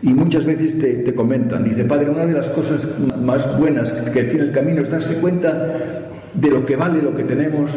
[0.02, 2.88] Y muchas veces te, te, comentan, dice, padre, una de las cosas
[3.22, 7.24] más buenas que tiene el camino es darse cuenta de lo que vale lo que
[7.24, 7.76] tenemos,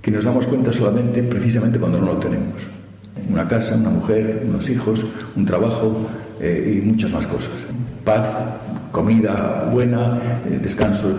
[0.00, 2.79] que nos damos cuenta solamente precisamente cuando no lo tenemos.
[3.28, 5.04] Una casa, una mujer, unos hijos,
[5.36, 6.06] un trabajo
[6.40, 7.66] eh, y muchas más cosas
[8.04, 8.26] paz,
[8.92, 11.10] comida buena, eh, descanso,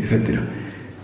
[0.00, 0.40] etc.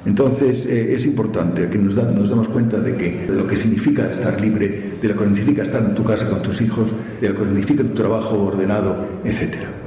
[0.04, 3.56] Entonces eh, es importante que nos, da, nos demos cuenta de, que, de lo que
[3.56, 7.28] significa estar libre, de lo que significa estar en tu casa con tus hijos, de
[7.28, 9.81] lo que significa tu trabajo ordenado, etc.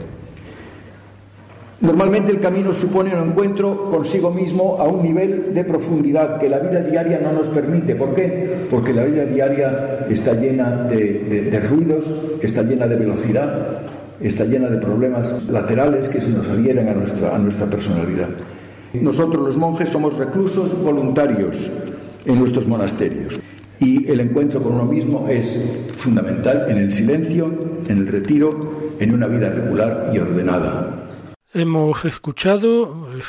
[1.81, 6.59] Normalmente el camino supone un encuentro consigo mismo a un nivel de profundidad que la
[6.59, 7.95] vida diaria no nos permite.
[7.95, 8.67] ¿Por qué?
[8.71, 12.09] Porque la vida diaria está llena de, ruidos,
[12.41, 13.81] está llena de velocidad,
[14.21, 18.29] está llena de problemas laterales que se nos adhieren a nuestra, a nuestra personalidad.
[18.93, 21.69] Nosotros los monjes somos reclusos voluntarios
[22.25, 23.37] en nuestros monasterios
[23.79, 27.51] y el encuentro con uno mismo es fundamental en el silencio,
[27.89, 31.04] en el retiro, en una vida regular y ordenada.
[31.57, 33.21] Hemos escuchado eh,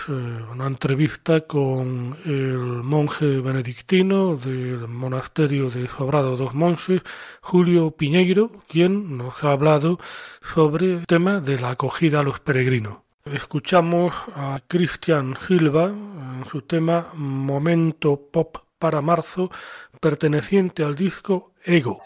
[0.51, 7.03] una entrevista con el monje benedictino del monasterio de Sobrado dos Monses,
[7.41, 10.01] Julio Piñeiro, quien nos ha hablado
[10.43, 12.97] sobre el tema de la acogida a los peregrinos.
[13.25, 19.53] Escuchamos a Christian Hilba en su tema Momento Pop para marzo,
[20.01, 22.01] perteneciente al disco Ego.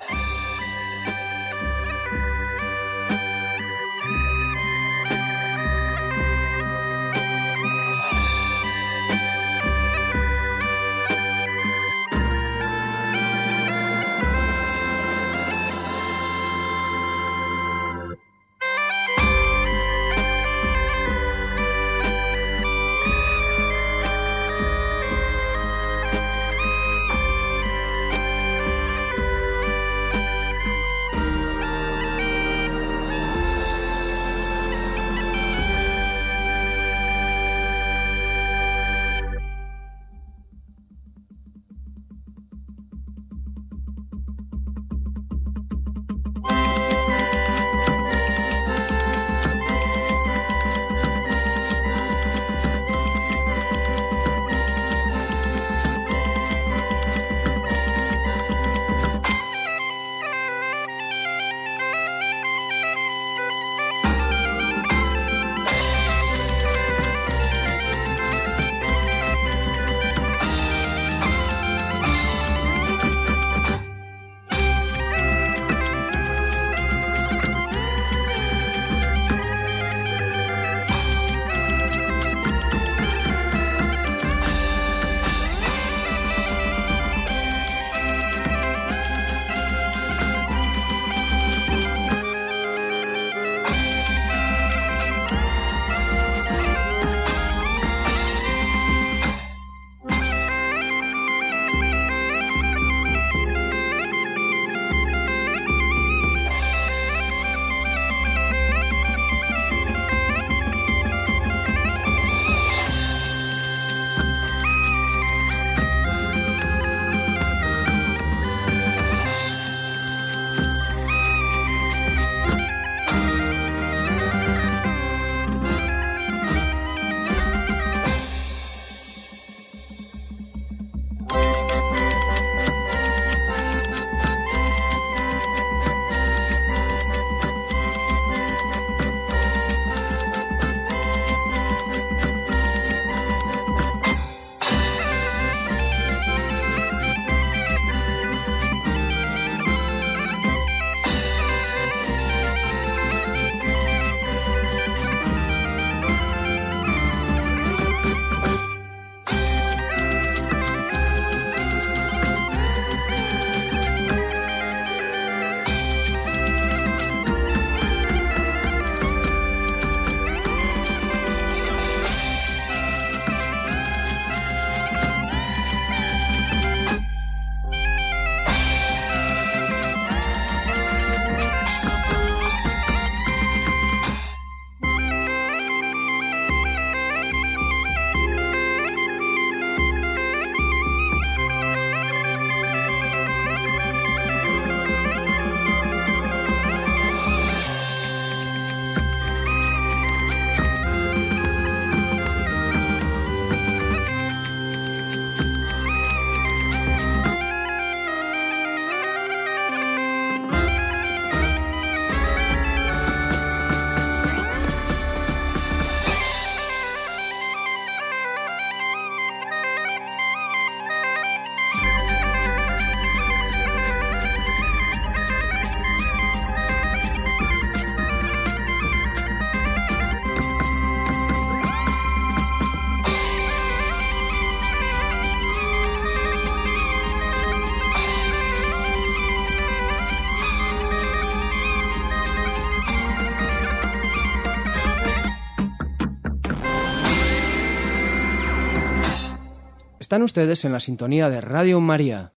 [250.10, 252.32] Están ustedes en la sintonía de Radio María.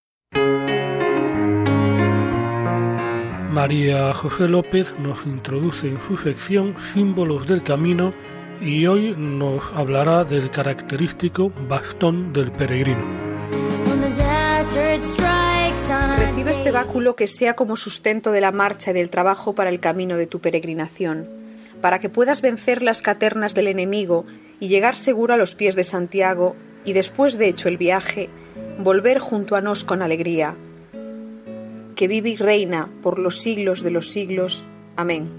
[3.50, 8.14] María José López nos introduce en su sección Símbolos del Camino
[8.62, 13.02] y hoy nos hablará del característico bastón del peregrino.
[16.20, 19.80] Recibe este báculo que sea como sustento de la marcha y del trabajo para el
[19.80, 21.28] camino de tu peregrinación
[21.82, 24.26] para que puedas vencer las caternas del enemigo
[24.60, 26.56] y llegar seguro a los pies de Santiago
[26.86, 28.30] y después de hecho el viaje,
[28.80, 30.56] volver junto a nos con alegría.
[31.96, 34.66] Que vive y reina por los siglos de los siglos.
[34.96, 35.30] Amén.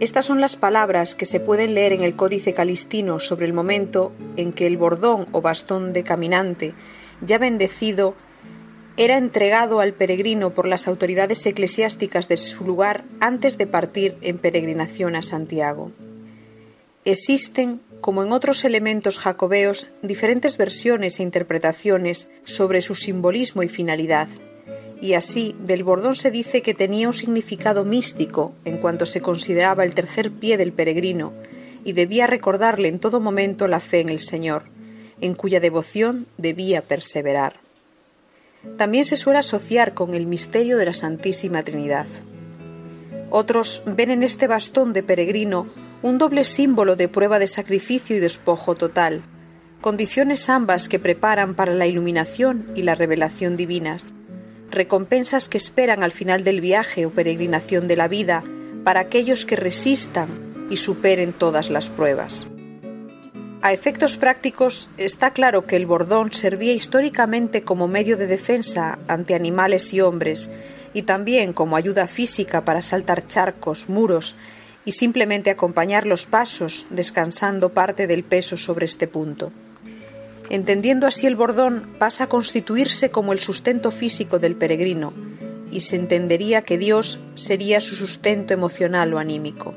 [0.00, 4.12] Estas son las palabras que se pueden leer en el Códice Calistino sobre el momento
[4.36, 6.74] en que el bordón o bastón de caminante,
[7.20, 8.14] ya bendecido,
[8.96, 14.38] era entregado al peregrino por las autoridades eclesiásticas de su lugar antes de partir en
[14.38, 15.90] peregrinación a Santiago.
[17.04, 24.28] Existen, como en otros elementos jacobeos, diferentes versiones e interpretaciones sobre su simbolismo y finalidad
[25.00, 29.84] y así del bordón se dice que tenía un significado místico en cuanto se consideraba
[29.84, 31.32] el tercer pie del peregrino
[31.84, 34.64] y debía recordarle en todo momento la fe en el Señor,
[35.20, 37.60] en cuya devoción debía perseverar.
[38.76, 42.08] También se suele asociar con el misterio de la Santísima Trinidad.
[43.30, 45.66] Otros ven en este bastón de peregrino
[46.02, 49.22] un doble símbolo de prueba de sacrificio y despojo total,
[49.80, 54.14] condiciones ambas que preparan para la iluminación y la revelación divinas,
[54.70, 58.44] recompensas que esperan al final del viaje o peregrinación de la vida
[58.84, 60.28] para aquellos que resistan
[60.70, 62.46] y superen todas las pruebas.
[63.60, 69.34] A efectos prácticos, está claro que el bordón servía históricamente como medio de defensa ante
[69.34, 70.48] animales y hombres,
[70.94, 74.36] y también como ayuda física para saltar charcos, muros
[74.84, 79.52] y simplemente acompañar los pasos, descansando parte del peso sobre este punto.
[80.50, 85.12] Entendiendo así el bordón, pasa a constituirse como el sustento físico del peregrino,
[85.70, 89.74] y se entendería que Dios sería su sustento emocional o anímico.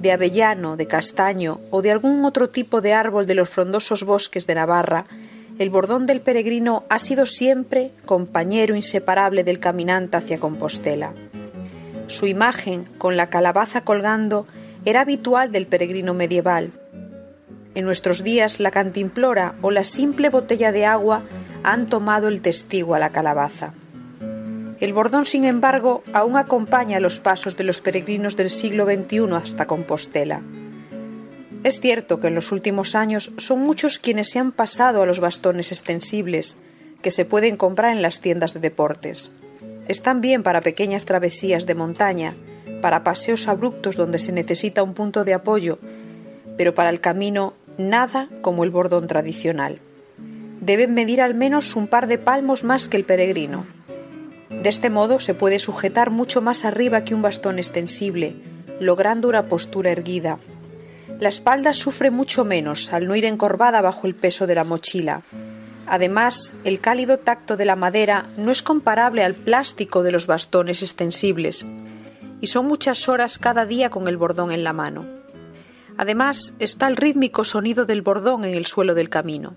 [0.00, 4.46] De avellano, de castaño o de algún otro tipo de árbol de los frondosos bosques
[4.46, 5.06] de Navarra,
[5.58, 11.12] el bordón del peregrino ha sido siempre compañero inseparable del caminante hacia Compostela.
[12.08, 14.46] Su imagen, con la calabaza colgando,
[14.84, 16.72] era habitual del peregrino medieval,
[17.78, 21.22] en nuestros días la cantimplora o la simple botella de agua
[21.62, 23.72] han tomado el testigo a la calabaza.
[24.80, 29.66] El bordón, sin embargo, aún acompaña los pasos de los peregrinos del siglo XXI hasta
[29.66, 30.42] Compostela.
[31.62, 35.20] Es cierto que en los últimos años son muchos quienes se han pasado a los
[35.20, 36.56] bastones extensibles,
[37.00, 39.30] que se pueden comprar en las tiendas de deportes.
[39.88, 42.34] Están bien para pequeñas travesías de montaña,
[42.82, 45.78] para paseos abruptos donde se necesita un punto de apoyo,
[46.58, 49.78] pero para el camino nada como el bordón tradicional.
[50.60, 53.64] Deben medir al menos un par de palmos más que el peregrino.
[54.50, 58.34] De este modo se puede sujetar mucho más arriba que un bastón extensible,
[58.80, 60.38] logrando una postura erguida.
[61.18, 65.22] La espalda sufre mucho menos al no ir encorvada bajo el peso de la mochila.
[65.88, 70.82] Además, el cálido tacto de la madera no es comparable al plástico de los bastones
[70.82, 71.64] extensibles,
[72.40, 75.06] y son muchas horas cada día con el bordón en la mano.
[75.96, 79.56] Además está el rítmico sonido del bordón en el suelo del camino.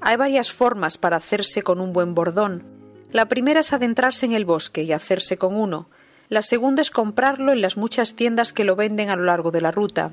[0.00, 2.62] Hay varias formas para hacerse con un buen bordón.
[3.10, 5.88] La primera es adentrarse en el bosque y hacerse con uno.
[6.28, 9.60] La segunda es comprarlo en las muchas tiendas que lo venden a lo largo de
[9.60, 10.12] la ruta.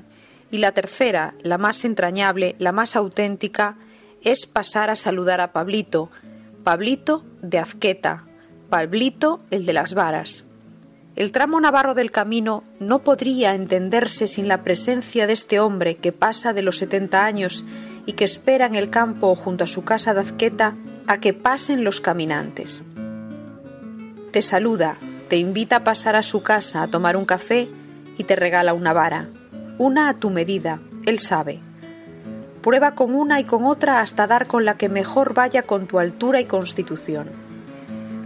[0.50, 3.76] Y la tercera, la más entrañable, la más auténtica,
[4.22, 6.10] es pasar a saludar a Pablito.
[6.64, 8.24] Pablito de Azqueta.
[8.68, 10.44] Pablito el de las varas.
[11.16, 16.12] El tramo navarro del camino no podría entenderse sin la presencia de este hombre que
[16.12, 17.64] pasa de los setenta años
[18.06, 20.76] y que espera en el campo junto a su casa de Azqueta
[21.08, 22.82] a que pasen los caminantes.
[24.30, 24.96] Te saluda,
[25.28, 27.68] te invita a pasar a su casa a tomar un café
[28.16, 29.28] y te regala una vara,
[29.78, 31.60] una a tu medida, él sabe.
[32.62, 35.98] Prueba con una y con otra hasta dar con la que mejor vaya con tu
[35.98, 37.48] altura y constitución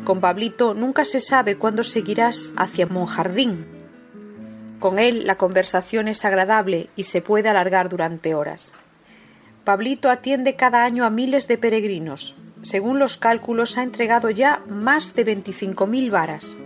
[0.04, 3.66] con Pablito nunca se sabe cuándo seguirás hacia Monjardín.
[4.80, 8.72] Con él la conversación es agradable y se puede alargar durante horas.
[9.64, 12.34] Pablito atiende cada año a miles de peregrinos.
[12.62, 16.56] Según los cálculos, ha entregado ya más de 25.000 varas.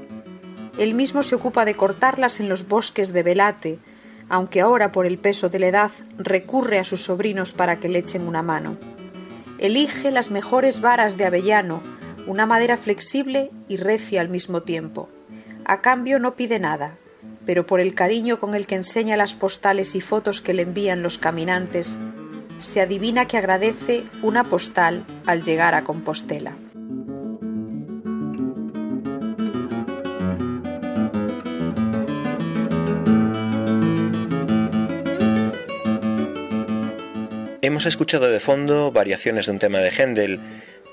[0.79, 3.79] Él mismo se ocupa de cortarlas en los bosques de Velate,
[4.29, 7.99] aunque ahora por el peso de la edad recurre a sus sobrinos para que le
[7.99, 8.77] echen una mano.
[9.59, 11.83] Elige las mejores varas de avellano,
[12.27, 15.09] una madera flexible y recia al mismo tiempo.
[15.65, 16.97] A cambio no pide nada,
[17.45, 21.03] pero por el cariño con el que enseña las postales y fotos que le envían
[21.03, 21.99] los caminantes,
[22.59, 26.57] se adivina que agradece una postal al llegar a Compostela.
[37.67, 40.39] Hemos escuchado de fondo variaciones de un tema de Händel,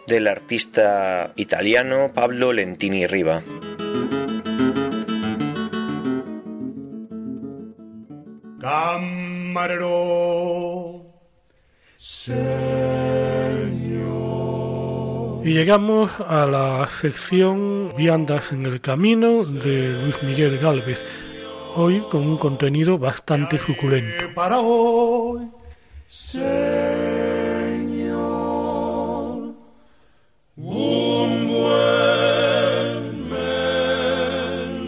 [0.08, 3.44] del artista italiano Pablo Lentini Riva.
[8.60, 9.86] Camarero,
[15.44, 21.06] Y llegamos a la sección Viandas en el Camino de Luis Miguel Galvez,
[21.76, 24.34] hoy con un contenido bastante suculento.
[24.34, 25.53] Para hoy,
[26.16, 26.46] Señor,
[30.58, 33.30] un buen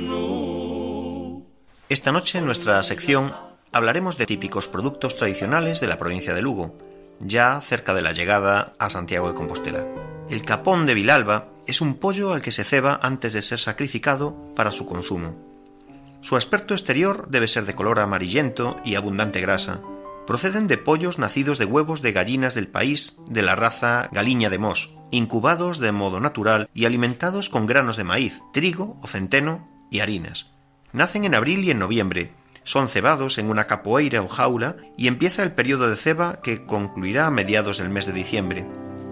[0.04, 1.48] menú.
[1.90, 3.34] Esta noche en nuestra sección
[3.72, 6.78] hablaremos de típicos productos tradicionales de la provincia de Lugo,
[7.20, 9.84] ya cerca de la llegada a Santiago de Compostela.
[10.30, 14.40] El capón de Vilalba es un pollo al que se ceba antes de ser sacrificado
[14.56, 15.36] para su consumo.
[16.22, 19.82] Su aspecto exterior debe ser de color amarillento y abundante grasa.
[20.28, 24.58] Proceden de pollos nacidos de huevos de gallinas del país de la raza Galiña de
[24.58, 30.00] Mos, incubados de modo natural y alimentados con granos de maíz, trigo o centeno y
[30.00, 30.52] harinas.
[30.94, 32.32] Nacen en abril y en noviembre,
[32.66, 37.28] son cebados en una capoeira o jaula y empieza el periodo de ceba que concluirá
[37.28, 38.66] a mediados del mes de diciembre.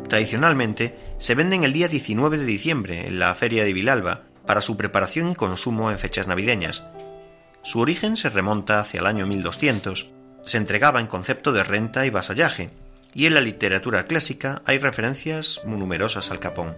[0.10, 4.76] Tradicionalmente se venden el día 19 de diciembre en la feria de Vilalba para su
[4.76, 6.84] preparación y consumo en fechas navideñas.
[7.62, 10.10] Su origen se remonta hacia el año 1200.
[10.46, 12.72] Se entregaba en concepto de renta y vasallaje,
[13.14, 16.76] y en la literatura clásica hay referencias muy numerosas al capón.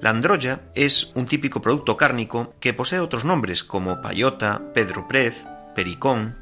[0.00, 5.46] La androya es un típico producto cárnico que posee otros nombres como payota, pedro prez,
[5.74, 6.36] pericón.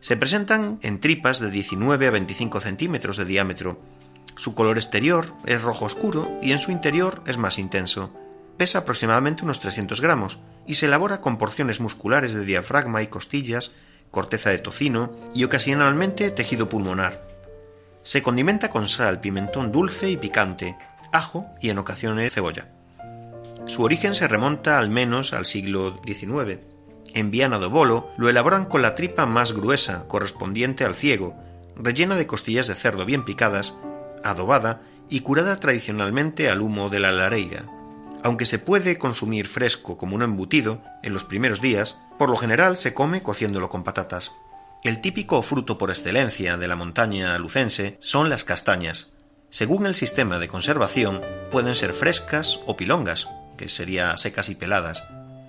[0.00, 3.80] Se presentan en tripas de 19 a 25 centímetros de diámetro
[4.38, 8.14] su color exterior es rojo oscuro y en su interior es más intenso.
[8.56, 13.72] Pesa aproximadamente unos 300 gramos y se elabora con porciones musculares de diafragma y costillas,
[14.10, 17.26] corteza de tocino y ocasionalmente tejido pulmonar.
[18.02, 20.76] Se condimenta con sal, pimentón dulce y picante,
[21.12, 22.68] ajo y en ocasiones cebolla.
[23.66, 26.60] Su origen se remonta al menos al siglo XIX.
[27.14, 31.36] En Viana do Bolo lo elaboran con la tripa más gruesa, correspondiente al ciego,
[31.76, 33.78] rellena de costillas de cerdo bien picadas
[34.24, 37.66] adobada y curada tradicionalmente al humo de la lareira.
[38.28, 42.76] Aunque se puede consumir fresco como un embutido en los primeros días, por lo general
[42.76, 44.32] se come cociéndolo con patatas.
[44.84, 49.14] El típico fruto por excelencia de la montaña lucense son las castañas.
[49.48, 55.04] Según el sistema de conservación, pueden ser frescas o pilongas, que sería secas y peladas.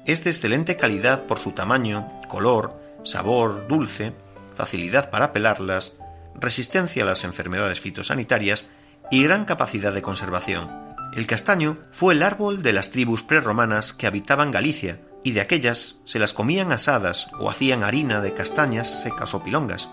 [0.05, 4.13] Es de excelente calidad por su tamaño, color, sabor dulce,
[4.55, 5.97] facilidad para pelarlas,
[6.33, 8.67] resistencia a las enfermedades fitosanitarias
[9.11, 10.88] y gran capacidad de conservación.
[11.15, 16.01] El castaño fue el árbol de las tribus prerromanas que habitaban Galicia, y de aquellas
[16.05, 19.89] se las comían asadas o hacían harina de castañas secas o pilongas.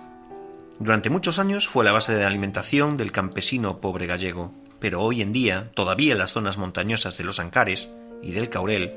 [0.79, 5.33] Durante muchos años fue la base de alimentación del campesino pobre gallego, pero hoy en
[5.33, 7.89] día, todavía en las zonas montañosas de los Ancares
[8.23, 8.95] y del Caurel,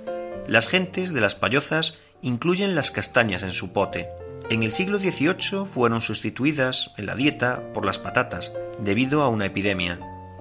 [0.47, 4.09] las gentes de las payozas incluyen las castañas en su pote,
[4.49, 9.45] en el siglo XVIII fueron sustituidas en la dieta por las patatas, debido a una
[9.45, 9.99] epidemia.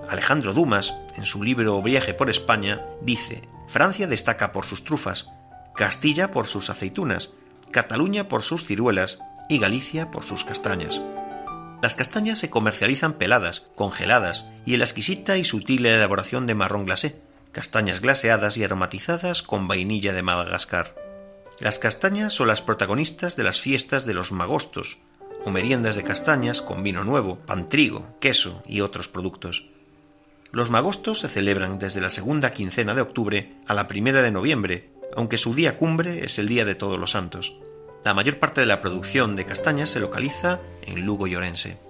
[0.08, 5.28] Alejandro Dumas, en su libro Viaje por España, dice, Francia destaca por sus trufas,
[5.74, 7.34] Castilla por sus aceitunas,
[7.70, 11.02] Cataluña por sus ciruelas y Galicia por sus castañas.
[11.82, 16.86] Las castañas se comercializan peladas, congeladas y en la exquisita y sutil elaboración de marrón
[16.86, 17.20] glacé,
[17.52, 20.96] castañas glaseadas y aromatizadas con vainilla de Madagascar.
[21.60, 24.98] Las castañas son las protagonistas de las fiestas de los magostos,
[25.44, 29.66] o meriendas de castañas con vino nuevo, pan trigo, queso y otros productos.
[30.50, 34.90] Los magostos se celebran desde la segunda quincena de octubre a la primera de noviembre,
[35.14, 37.58] aunque su día cumbre es el Día de Todos los Santos.
[38.04, 41.87] La mayor parte de la producción de castañas se localiza en Lugo y Orense.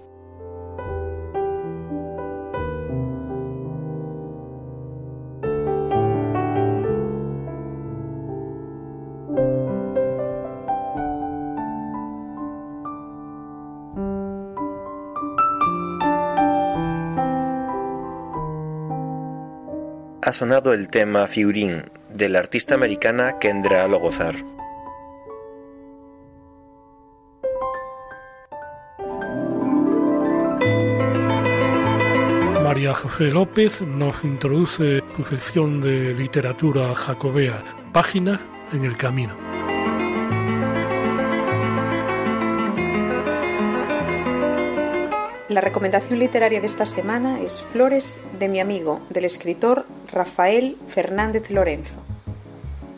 [20.29, 24.35] Ha sonado el tema Fiurín de la artista americana Kendra Logozar.
[32.63, 38.39] María José López nos introduce su sección de literatura jacobea, Páginas
[38.71, 39.33] en el Camino.
[45.47, 51.49] La recomendación literaria de esta semana es Flores de mi amigo, del escritor Rafael Fernández
[51.51, 51.97] Lorenzo.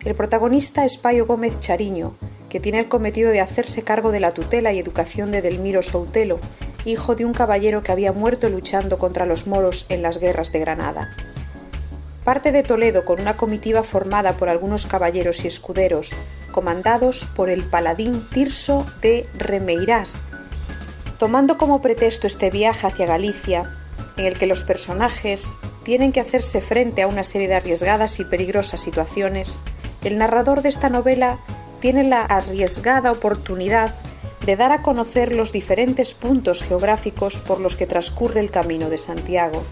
[0.06, 2.16] El protagonista es Payo Gómez Chariño,
[2.50, 6.40] que tiene el cometido de hacerse cargo de la tutela y educación de Delmiro Soutelo,
[6.86, 10.60] hijo de un caballero que había muerto luchando contra los moros en las guerras de
[10.60, 11.12] Granada.
[12.24, 16.12] Parte de Toledo con una comitiva formada por algunos caballeros y escuderos,
[16.52, 20.24] comandados por el paladín Tirso de Remeirás,
[21.22, 23.72] Tomando como pretexto este viaje hacia Galicia,
[24.18, 25.54] en el que los personajes
[25.84, 29.60] tienen que hacerse frente a una serie de arriesgadas y peligrosas situaciones,
[30.04, 31.40] el narrador de esta novela
[31.80, 33.94] tiene la arriesgada oportunidad
[34.46, 38.98] de dar a conocer los diferentes puntos geográficos por los que transcurre el Camino de
[38.98, 39.64] Santiago.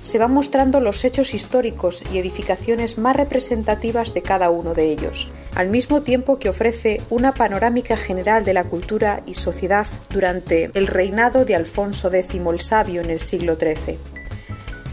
[0.00, 5.30] Se van mostrando los hechos históricos y edificaciones más representativas de cada uno de ellos,
[5.54, 10.86] al mismo tiempo que ofrece una panorámica general de la cultura y sociedad durante el
[10.86, 13.98] reinado de Alfonso X el Sabio en el siglo XIII.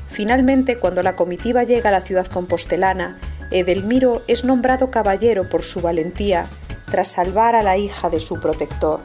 [0.08, 3.20] Finalmente, cuando la comitiva llega a la ciudad compostelana,
[3.52, 6.48] Edelmiro es nombrado caballero por su valentía
[6.92, 9.00] tras salvar a la hija de su protector,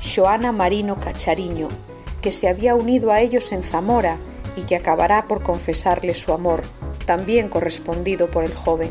[0.00, 1.68] Joana Marino Cachariño,
[2.22, 4.18] que se había unido a ellos en Zamora
[4.56, 6.62] y que acabará por confesarle su amor,
[7.06, 8.90] también correspondido por el joven.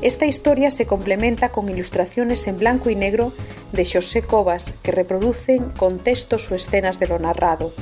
[0.00, 3.32] Esta historia se complementa con ilustraciones en blanco y negro
[3.72, 7.72] de José Cobas que reproducen con textos o escenas de lo narrado.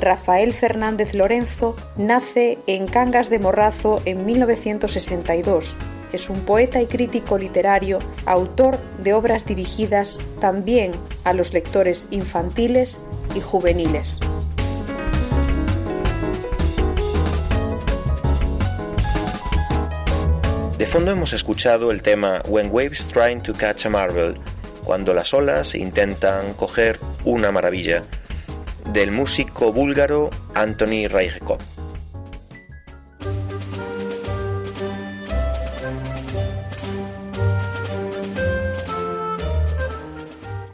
[0.00, 5.76] Rafael Fernández Lorenzo nace en Cangas de Morrazo en 1962
[6.12, 10.92] es un poeta y crítico literario, autor de obras dirigidas también
[11.24, 13.02] a los lectores infantiles
[13.34, 14.20] y juveniles.
[20.92, 24.34] Fondo hemos escuchado el tema When Waves Trying to Catch a Marvel,
[24.84, 28.04] cuando las olas intentan coger una maravilla,
[28.92, 31.60] del músico búlgaro Anthony Rajkov.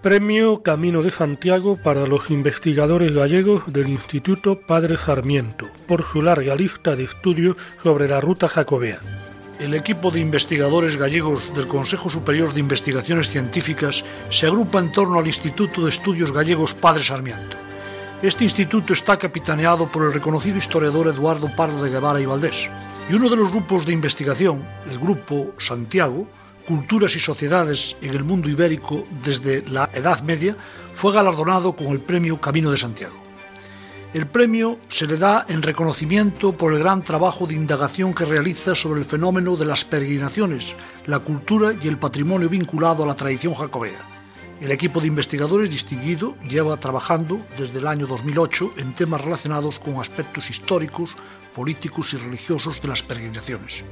[0.03, 6.57] Premio Camino de Santiago para los investigadores gallegos del Instituto Padre Sarmiento por su larga
[6.57, 8.99] lista de estudios sobre la ruta jacobea.
[9.59, 15.19] El equipo de investigadores gallegos del Consejo Superior de Investigaciones Científicas se agrupa en torno
[15.19, 17.57] al Instituto de Estudios Gallegos Padre Sarmiento.
[18.23, 22.71] Este instituto está capitaneado por el reconocido historiador Eduardo Pardo de Guevara y Valdés,
[23.11, 26.29] y uno de los grupos de investigación, el Grupo Santiago,
[26.65, 30.55] Culturas y Sociedades en el Mundo Ibérico desde la Edad Media,
[30.95, 33.28] fue galardonado con el Premio Camino de Santiago.
[34.15, 38.75] El premio se le da en reconocimiento por el gran trabajo de indagación que realiza
[38.75, 43.53] sobre el fenómeno de las peregrinaciones, la cultura y el patrimonio vinculado a la tradición
[43.53, 44.01] jacobea.
[44.63, 50.01] El equipo de investigadores distinguido lleva trabajando desde el año 2008 en temas relacionados con
[50.01, 51.15] aspectos históricos,
[51.55, 53.85] políticos y religiosos de las peregrinaciones.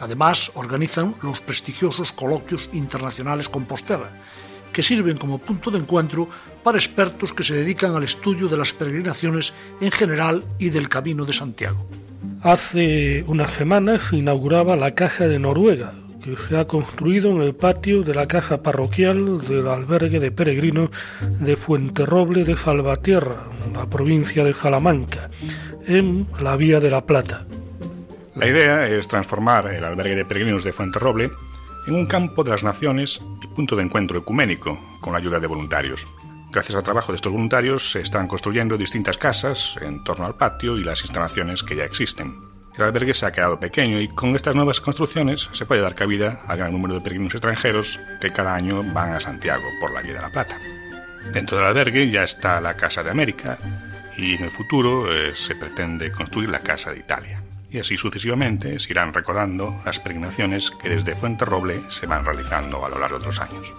[0.00, 4.10] Además, organizan los prestigiosos coloquios internacionales Compostela,
[4.72, 6.28] que sirven como punto de encuentro
[6.62, 11.24] para expertos que se dedican al estudio de las peregrinaciones en general y del Camino
[11.24, 11.86] de Santiago.
[12.42, 15.92] Hace unas semanas se inauguraba la Casa de Noruega,
[16.22, 20.90] que se ha construido en el patio de la casa parroquial del albergue de peregrinos
[21.40, 25.30] de Fuenterroble de Salvatierra, la provincia de Salamanca,
[25.86, 27.46] en la Vía de la Plata.
[28.36, 31.30] La idea es transformar el albergue de peregrinos de Fuenterroble
[31.90, 35.48] en un campo de las naciones y punto de encuentro ecuménico con la ayuda de
[35.48, 36.06] voluntarios.
[36.52, 40.78] Gracias al trabajo de estos voluntarios se están construyendo distintas casas en torno al patio
[40.78, 42.38] y las instalaciones que ya existen.
[42.76, 46.42] El albergue se ha quedado pequeño y con estas nuevas construcciones se puede dar cabida
[46.46, 50.14] al gran número de peregrinos extranjeros que cada año van a Santiago por la Vía
[50.14, 50.60] de la Plata.
[51.32, 53.58] Dentro del albergue ya está la Casa de América
[54.16, 58.78] y en el futuro eh, se pretende construir la Casa de Italia y así sucesivamente
[58.78, 63.26] se irán recordando las peregrinaciones que desde Fuenterroble se van realizando a lo largo de
[63.26, 63.74] los años.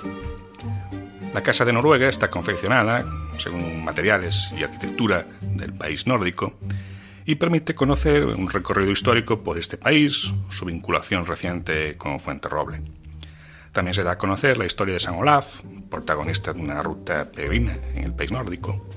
[1.33, 3.05] La Casa de Noruega está confeccionada
[3.37, 6.57] según materiales y arquitectura del país nórdico
[7.25, 12.81] y permite conocer un recorrido histórico por este país, su vinculación reciente con Fuenterroble.
[13.71, 17.77] También se da a conocer la historia de San Olaf, protagonista de una ruta peregrina
[17.95, 18.89] en el país nórdico,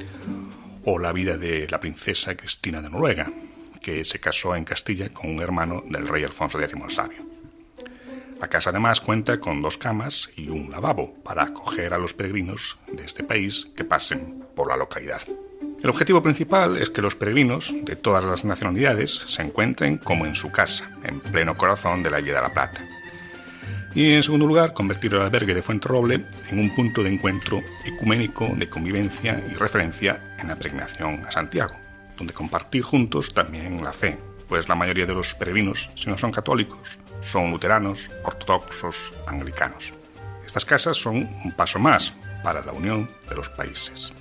[0.85, 3.31] o la vida de la princesa Cristina de Noruega,
[3.85, 7.27] que se casó en Castilla con un hermano del rey Alfonso X el Sabio.
[8.41, 12.79] La casa además cuenta con dos camas y un lavabo para acoger a los peregrinos
[12.91, 15.21] de este país que pasen por la localidad.
[15.83, 20.35] El objetivo principal es que los peregrinos de todas las nacionalidades se encuentren como en
[20.35, 22.83] su casa, en pleno corazón de la Vía de la Plata.
[23.95, 28.49] Y en segundo lugar, convertir el albergue de Fuenterroble en un punto de encuentro ecuménico
[28.57, 31.84] de convivencia y referencia en la peregrinación a Santiago
[32.17, 36.33] donde compartir juntos también la fe, pues la mayoría de los peregrinos, si no son
[36.33, 39.95] católicos, son luteranos, ortodoxos, anglicanos.
[40.45, 44.13] Estas casas son un paso más para la unión de los países.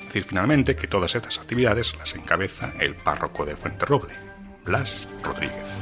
[0.00, 4.12] Es decir, finalmente, que todas estas actividades las encabeza el párroco de Fuenterroble,
[4.64, 5.80] Blas Rodríguez.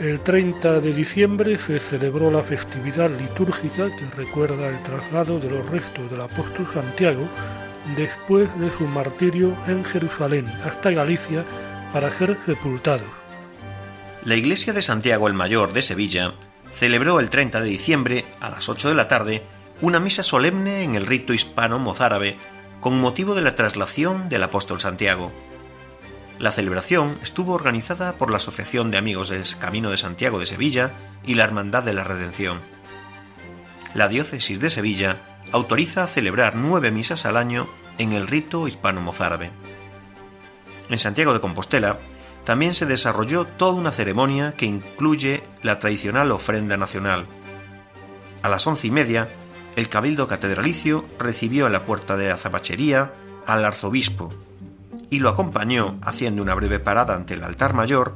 [0.00, 5.68] El 30 de diciembre se celebró la festividad litúrgica que recuerda el traslado de los
[5.70, 7.26] restos del apóstol Santiago
[7.96, 11.44] después de su martirio en Jerusalén hasta Galicia
[11.92, 13.06] para ser sepultados.
[14.24, 16.34] La iglesia de Santiago el Mayor de Sevilla
[16.72, 19.42] celebró el 30 de diciembre a las 8 de la tarde
[19.80, 22.36] una misa solemne en el rito hispano-mozárabe
[22.80, 25.32] con motivo de la traslación del apóstol Santiago.
[26.38, 30.92] La celebración estuvo organizada por la Asociación de Amigos del Camino de Santiago de Sevilla
[31.24, 32.60] y la Hermandad de la Redención.
[33.94, 35.16] La diócesis de Sevilla
[35.50, 37.68] autoriza celebrar nueve misas al año
[37.98, 39.50] en el rito hispano-mozárabe.
[40.88, 41.98] En Santiago de Compostela
[42.44, 47.26] también se desarrolló toda una ceremonia que incluye la tradicional ofrenda nacional.
[48.42, 49.28] A las once y media,
[49.76, 53.12] el Cabildo Catedralicio recibió en la puerta de la zapachería
[53.46, 54.30] al arzobispo
[55.10, 58.14] y lo acompañó haciendo una breve parada ante el altar mayor,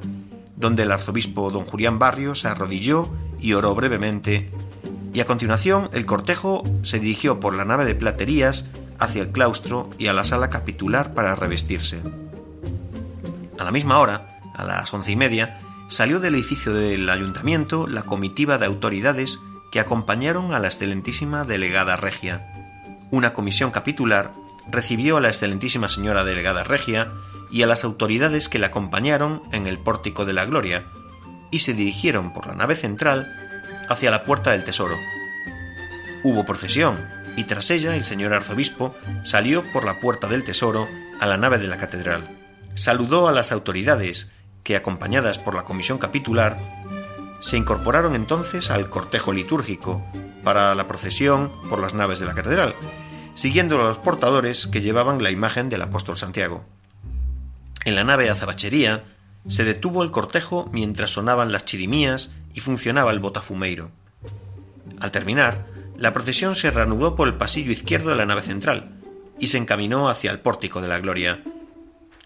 [0.57, 3.09] donde el arzobispo don Julián Barrio se arrodilló
[3.39, 4.51] y oró brevemente,
[5.15, 8.69] y a continuación el cortejo se dirigió por la nave de platerías
[9.03, 12.01] hacia el claustro y a la sala capitular para revestirse.
[13.59, 18.05] A la misma hora, a las once y media, salió del edificio del ayuntamiento la
[18.05, 19.41] comitiva de autoridades
[19.73, 22.47] que acompañaron a la excelentísima delegada regia.
[23.11, 24.33] Una comisión capitular
[24.71, 27.13] recibió a la excelentísima señora delegada regia
[27.51, 30.85] y a las autoridades que la acompañaron en el pórtico de la gloria,
[31.51, 33.27] y se dirigieron por la nave central
[33.89, 34.97] hacia la puerta del tesoro.
[36.23, 36.97] Hubo procesión,
[37.37, 40.89] y tras ella el señor arzobispo salió por la puerta del tesoro
[41.21, 42.29] a la nave de la catedral.
[42.75, 44.31] Saludó a las autoridades,
[44.63, 46.59] que acompañadas por la comisión capitular,
[47.41, 50.05] se incorporaron entonces al cortejo litúrgico
[50.45, 52.75] para la procesión por las naves de la catedral,
[53.35, 56.65] siguiendo a los portadores que llevaban la imagen del apóstol Santiago.
[57.85, 59.05] En la nave azabachería
[59.49, 63.91] se detuvo el cortejo mientras sonaban las chirimías y funcionaba el botafumeiro.
[65.01, 65.67] Al terminar,
[66.03, 68.91] la procesión se reanudó por el pasillo izquierdo de la nave central
[69.39, 71.45] y se encaminó hacia el pórtico de la gloria.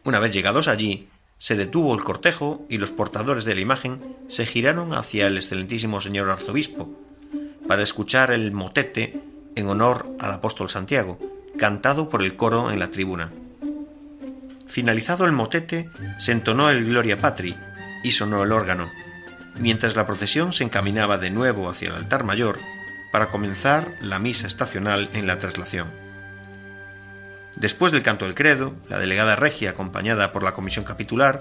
[0.02, 4.46] Una vez llegados allí, se detuvo el cortejo y los portadores de la imagen se
[4.46, 6.88] giraron hacia el excelentísimo señor arzobispo
[7.68, 9.20] para escuchar el motete
[9.56, 11.18] en honor al apóstol Santiago,
[11.58, 13.30] cantado por el coro en la tribuna.
[14.66, 17.54] Finalizado el motete, se entonó el Gloria Patri
[18.02, 18.90] y sonó el órgano,
[19.58, 22.58] mientras la procesión se encaminaba de nuevo hacia el altar mayor
[23.16, 25.88] para comenzar la misa estacional en la traslación.
[27.56, 31.40] Después del canto del credo, la delegada regia, acompañada por la comisión capitular,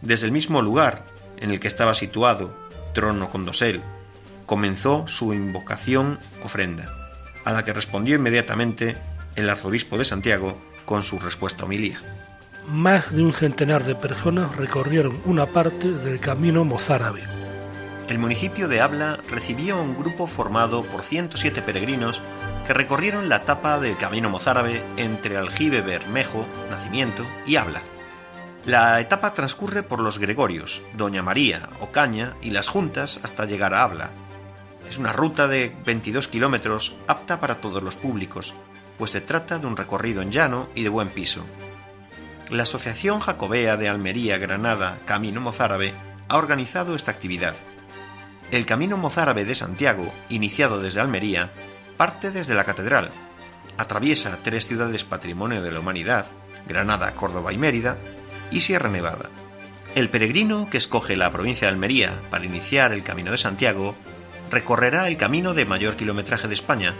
[0.00, 1.04] desde el mismo lugar
[1.36, 2.52] en el que estaba situado,
[2.94, 3.80] trono con dosel,
[4.44, 6.90] comenzó su invocación ofrenda
[7.44, 8.96] a la que respondió inmediatamente
[9.36, 12.00] el arzobispo de Santiago con su respuesta homilía.
[12.68, 17.22] Más de un centenar de personas recorrieron una parte del camino mozárabe.
[18.08, 22.20] El municipio de Habla recibió un grupo formado por 107 peregrinos
[22.66, 27.82] que recorrieron la etapa del camino mozárabe entre Aljibe Bermejo, Nacimiento y Habla.
[28.66, 33.82] La etapa transcurre por los Gregorios, Doña María, Ocaña y las Juntas hasta llegar a
[33.82, 34.10] Habla,
[34.88, 38.54] es una ruta de 22 kilómetros apta para todos los públicos,
[38.98, 41.44] pues se trata de un recorrido en llano y de buen piso.
[42.50, 45.94] La Asociación Jacobea de Almería Granada Camino Mozárabe
[46.28, 47.54] ha organizado esta actividad.
[48.50, 51.50] El Camino Mozárabe de Santiago, iniciado desde Almería,
[51.96, 53.10] parte desde la Catedral,
[53.76, 56.26] atraviesa tres ciudades patrimonio de la humanidad,
[56.68, 57.96] Granada, Córdoba y Mérida,
[58.50, 59.30] y Sierra Nevada.
[59.94, 63.94] El peregrino que escoge la provincia de Almería para iniciar el Camino de Santiago
[64.50, 66.94] recorrerá el camino de mayor kilometraje de España,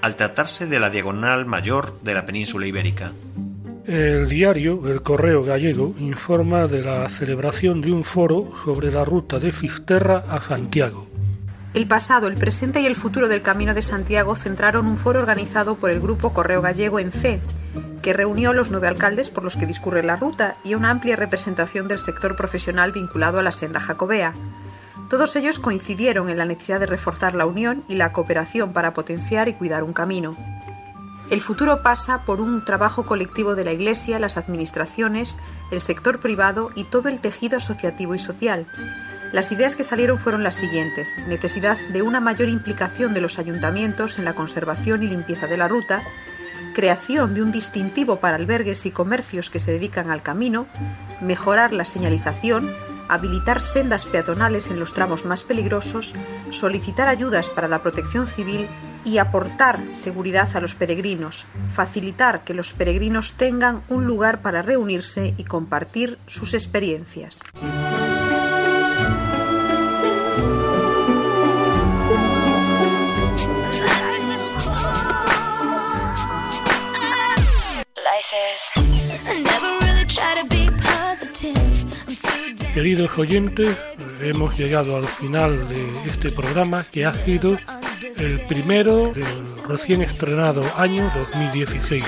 [0.00, 3.12] al tratarse de la diagonal mayor de la península ibérica.
[3.86, 9.38] El diario El Correo Gallego informa de la celebración de un foro sobre la ruta
[9.38, 11.06] de Fisterra a Santiago.
[11.74, 15.74] El pasado, el presente y el futuro del Camino de Santiago centraron un foro organizado
[15.74, 17.40] por el Grupo Correo Gallego en C,
[18.00, 21.86] que reunió los nueve alcaldes por los que discurre la ruta y una amplia representación
[21.86, 24.32] del sector profesional vinculado a la senda jacobea.
[25.10, 29.48] Todos ellos coincidieron en la necesidad de reforzar la unión y la cooperación para potenciar
[29.48, 30.34] y cuidar un camino.
[31.30, 35.38] El futuro pasa por un trabajo colectivo de la Iglesia, las administraciones,
[35.70, 38.66] el sector privado y todo el tejido asociativo y social.
[39.32, 41.18] Las ideas que salieron fueron las siguientes.
[41.26, 45.66] Necesidad de una mayor implicación de los ayuntamientos en la conservación y limpieza de la
[45.66, 46.02] ruta,
[46.74, 50.66] creación de un distintivo para albergues y comercios que se dedican al camino,
[51.20, 52.70] mejorar la señalización,
[53.08, 56.14] habilitar sendas peatonales en los tramos más peligrosos,
[56.50, 58.68] solicitar ayudas para la protección civil
[59.04, 65.34] y aportar seguridad a los peregrinos, facilitar que los peregrinos tengan un lugar para reunirse
[65.36, 67.40] y compartir sus experiencias.
[82.74, 83.78] Queridos oyentes,
[84.20, 87.56] hemos llegado al final de este programa que ha sido
[88.18, 89.24] el primero del
[89.68, 92.04] recién estrenado año 2016.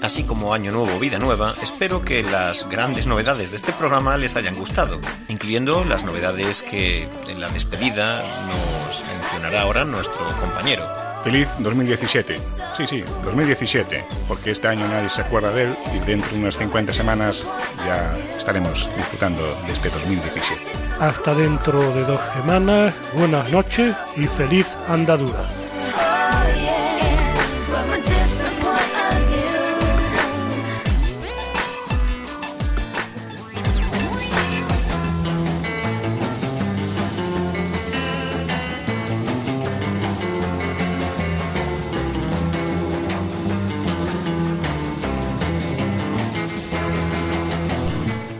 [0.00, 4.36] Así como Año Nuevo, Vida Nueva, espero que las grandes novedades de este programa les
[4.36, 11.07] hayan gustado, incluyendo las novedades que en la despedida nos mencionará ahora nuestro compañero.
[11.28, 12.38] Feliz 2017.
[12.74, 16.56] Sí, sí, 2017, porque este año nadie se acuerda de él y dentro de unas
[16.56, 17.46] 50 semanas
[17.84, 20.58] ya estaremos disfrutando de este 2017.
[20.98, 25.44] Hasta dentro de dos semanas, buenas noches y feliz andadura.